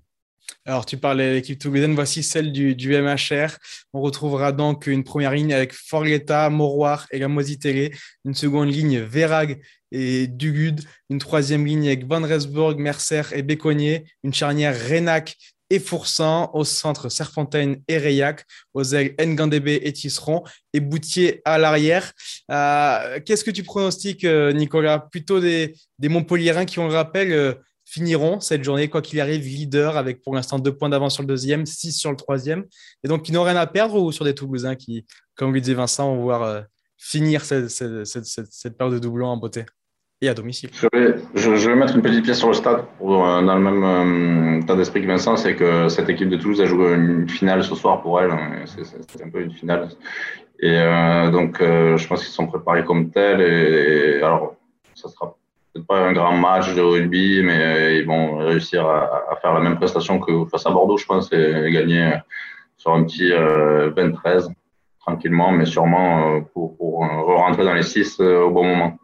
Alors, 0.66 0.86
tu 0.86 0.98
parlais 0.98 1.30
de 1.30 1.34
l'équipe 1.36 1.60
toulousaine, 1.60 1.94
voici 1.94 2.24
celle 2.24 2.52
du, 2.52 2.76
MHR. 2.76 3.58
On 3.94 4.02
retrouvera 4.02 4.52
donc 4.52 4.88
une 4.88 5.04
première 5.04 5.32
ligne 5.32 5.54
avec 5.54 5.74
Forletta, 5.74 6.50
Moroir 6.50 7.08
et 7.12 7.20
Gamozitele, 7.20 7.92
une 8.26 8.34
seconde 8.34 8.70
ligne 8.70 9.00
Verag 9.00 9.62
et 9.96 10.28
Dugud, 10.28 10.82
une 11.10 11.20
troisième 11.20 11.66
ligne 11.66 11.88
avec 11.88 12.06
Van 12.06 12.22
Resburg, 12.22 12.78
Mercer 12.78 13.24
et 13.34 13.44
Béconnier, 13.44 14.06
une 14.24 14.34
charnière 14.34 14.76
Renac 14.90 15.38
et 15.70 15.80
Foursan, 15.80 16.52
au 16.54 16.64
centre 16.64 17.10
Serfontaine 17.10 17.82
et 17.88 17.98
Rayac, 17.98 18.46
aux 18.74 18.84
ailes 18.84 19.16
Ngandebe 19.20 19.70
et 19.70 19.94
Tisseron, 19.94 20.44
et 20.74 20.80
Boutier 20.80 21.42
à 21.46 21.58
l'arrière. 21.58 22.12
Euh, 22.52 23.20
qu'est-ce 23.26 23.44
que 23.44 23.52
tu 23.52 23.64
pronostiques, 23.64 24.26
euh, 24.26 24.54
Nicolas? 24.54 25.00
Plutôt 25.00 25.40
des, 25.40 25.74
des 25.98 26.10
Montpelliérains 26.10 26.66
qui, 26.66 26.78
on 26.78 26.88
le 26.88 26.94
rappelle, 26.94 27.32
euh, 27.32 27.54
finiront 27.86 28.40
cette 28.42 28.64
journée, 28.64 28.90
quoi 28.90 29.02
qu'il 29.02 29.20
arrive, 29.22 29.44
leader, 29.44 29.98
avec 29.98 30.22
pour 30.22 30.36
l'instant 30.36 30.60
deux 30.60 30.76
points 30.76 30.90
d'avance 30.90 31.14
sur 31.16 31.24
le 31.24 31.28
deuxième, 31.28 31.66
six 31.66 31.94
sur 31.94 32.12
le 32.12 32.18
troisième, 32.18 32.66
et 33.04 33.08
donc 33.08 33.24
qui 33.24 33.32
n'ont 33.32 33.44
rien 33.44 33.56
à 33.56 33.66
perdre, 33.66 33.96
ou 33.96 34.12
sur 34.12 34.26
des 34.26 34.36
Toulousains 34.36 34.76
qui, 34.76 35.06
comme 35.36 35.54
lui 35.54 35.62
disait 35.62 35.74
Vincent, 35.74 36.16
vont 36.16 36.22
voir 36.22 36.64
finir 36.98 37.44
cette, 37.44 37.70
cette, 37.70 38.06
cette, 38.06 38.26
cette 38.26 38.78
de 38.80 39.00
doublon 39.00 39.28
en 39.28 39.38
beauté? 39.38 39.66
Et 40.22 40.30
à 40.30 40.34
domicile. 40.34 40.70
Je 40.74 41.68
vais, 41.68 41.76
mettre 41.76 41.96
une 41.96 42.02
petite 42.02 42.24
pièce 42.24 42.40
sur 42.40 42.48
le 42.48 42.54
stade 42.54 42.84
euh, 43.02 43.42
dans 43.42 43.56
le 43.56 43.62
même 43.62 43.84
euh, 43.84 44.66
tas 44.66 44.76
d'esprit 44.76 45.02
que 45.02 45.08
Vincent, 45.08 45.36
c'est 45.36 45.56
que 45.56 45.90
cette 45.90 46.10
équipe 46.10 46.30
de 46.30 46.38
Toulouse 46.38 46.62
a 46.62 46.66
joué 46.66 46.94
une 46.94 47.28
finale 47.28 47.64
ce 47.64 47.76
soir 47.76 48.02
pour 48.02 48.22
elle. 48.22 48.32
Hein, 48.32 48.64
c'est 48.66 49.24
un 49.24 49.30
peu 49.30 49.42
une 49.42 49.52
finale. 49.52 49.90
Et 50.60 50.78
euh, 50.78 51.30
donc, 51.32 51.58
je 51.60 52.08
pense 52.08 52.24
qu'ils 52.24 52.34
sont 52.34 52.48
préparés 52.48 52.86
comme 52.86 53.10
tels. 53.10 53.42
Et, 53.42 54.22
alors, 54.22 54.56
ça 54.94 55.10
sera 55.10 55.36
peut-être 55.74 55.86
pas 55.86 56.00
un 56.00 56.14
grand 56.14 56.38
match 56.38 56.74
de 56.74 56.82
rugby, 56.82 57.42
mais 57.44 57.98
ils 58.00 58.06
vont 58.06 58.38
réussir 58.38 58.88
à, 58.88 59.32
à, 59.32 59.36
faire 59.42 59.54
la 59.54 59.60
même 59.60 59.76
prestation 59.76 60.20
que 60.20 60.46
face 60.46 60.66
à 60.66 60.72
Bordeaux, 60.72 60.98
je 60.98 61.06
pense, 61.06 61.32
et 61.34 61.70
gagner 61.72 62.14
sur 62.78 62.94
un 62.94 63.04
petit 63.04 63.32
20-13 63.32 64.48
tranquillement, 65.00 65.52
mais 65.52 65.66
sûrement 65.66 66.42
pour, 66.54 66.78
pour 66.78 67.00
rentrer 67.00 67.66
dans 67.66 67.74
les 67.74 67.84
6 67.84 68.22
au 68.22 68.50
bon 68.50 68.64
moment. 68.64 68.98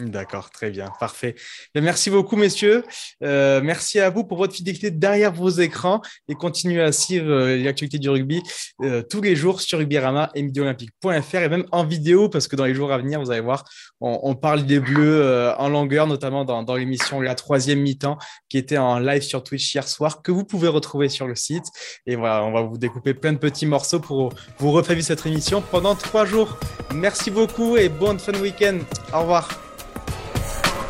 D'accord, 0.00 0.50
très 0.50 0.70
bien, 0.70 0.90
parfait. 0.98 1.36
Merci 1.76 2.10
beaucoup, 2.10 2.34
messieurs. 2.34 2.82
Euh, 3.22 3.60
merci 3.62 4.00
à 4.00 4.10
vous 4.10 4.24
pour 4.24 4.38
votre 4.38 4.52
fidélité 4.52 4.90
derrière 4.90 5.32
vos 5.32 5.50
écrans 5.50 6.02
et 6.26 6.34
continuez 6.34 6.82
à 6.82 6.90
suivre 6.90 7.30
euh, 7.30 7.56
l'actualité 7.58 8.00
du 8.00 8.08
rugby 8.08 8.42
euh, 8.82 9.04
tous 9.08 9.20
les 9.20 9.36
jours 9.36 9.60
sur 9.60 9.78
rugbyrama 9.78 10.32
et 10.34 10.42
midolympique.fr 10.42 11.36
et 11.36 11.48
même 11.48 11.64
en 11.70 11.84
vidéo 11.84 12.28
parce 12.28 12.48
que 12.48 12.56
dans 12.56 12.64
les 12.64 12.74
jours 12.74 12.90
à 12.90 12.98
venir, 12.98 13.20
vous 13.20 13.30
allez 13.30 13.40
voir, 13.40 13.62
on, 14.00 14.34
parle 14.34 14.66
des 14.66 14.80
Bleus 14.80 15.54
en 15.58 15.68
longueur, 15.68 16.08
notamment 16.08 16.44
dans, 16.44 16.74
l'émission 16.74 17.20
La 17.20 17.36
troisième 17.36 17.80
mi-temps 17.80 18.18
qui 18.48 18.58
était 18.58 18.78
en 18.78 18.98
live 18.98 19.22
sur 19.22 19.44
Twitch 19.44 19.72
hier 19.72 19.86
soir 19.86 20.22
que 20.22 20.32
vous 20.32 20.44
pouvez 20.44 20.68
retrouver 20.68 21.08
sur 21.08 21.28
le 21.28 21.36
site. 21.36 21.66
Et 22.06 22.16
voilà, 22.16 22.44
on 22.44 22.52
va 22.52 22.62
vous 22.62 22.78
découper 22.78 23.14
plein 23.14 23.32
de 23.32 23.38
petits 23.38 23.66
morceaux 23.66 24.00
pour 24.00 24.32
vous 24.58 24.72
refaire 24.72 25.00
cette 25.02 25.24
émission 25.24 25.62
pendant 25.62 25.94
trois 25.94 26.26
jours. 26.26 26.58
Merci 26.92 27.30
beaucoup 27.30 27.76
et 27.76 27.88
bon 27.88 28.18
fun 28.18 28.34
week-end. 28.40 28.78
Au 29.12 29.20
revoir. 29.20 29.63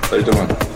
Salut 0.08 0.22
tout 0.22 0.30
le 0.30 0.36
monde. 0.36 0.73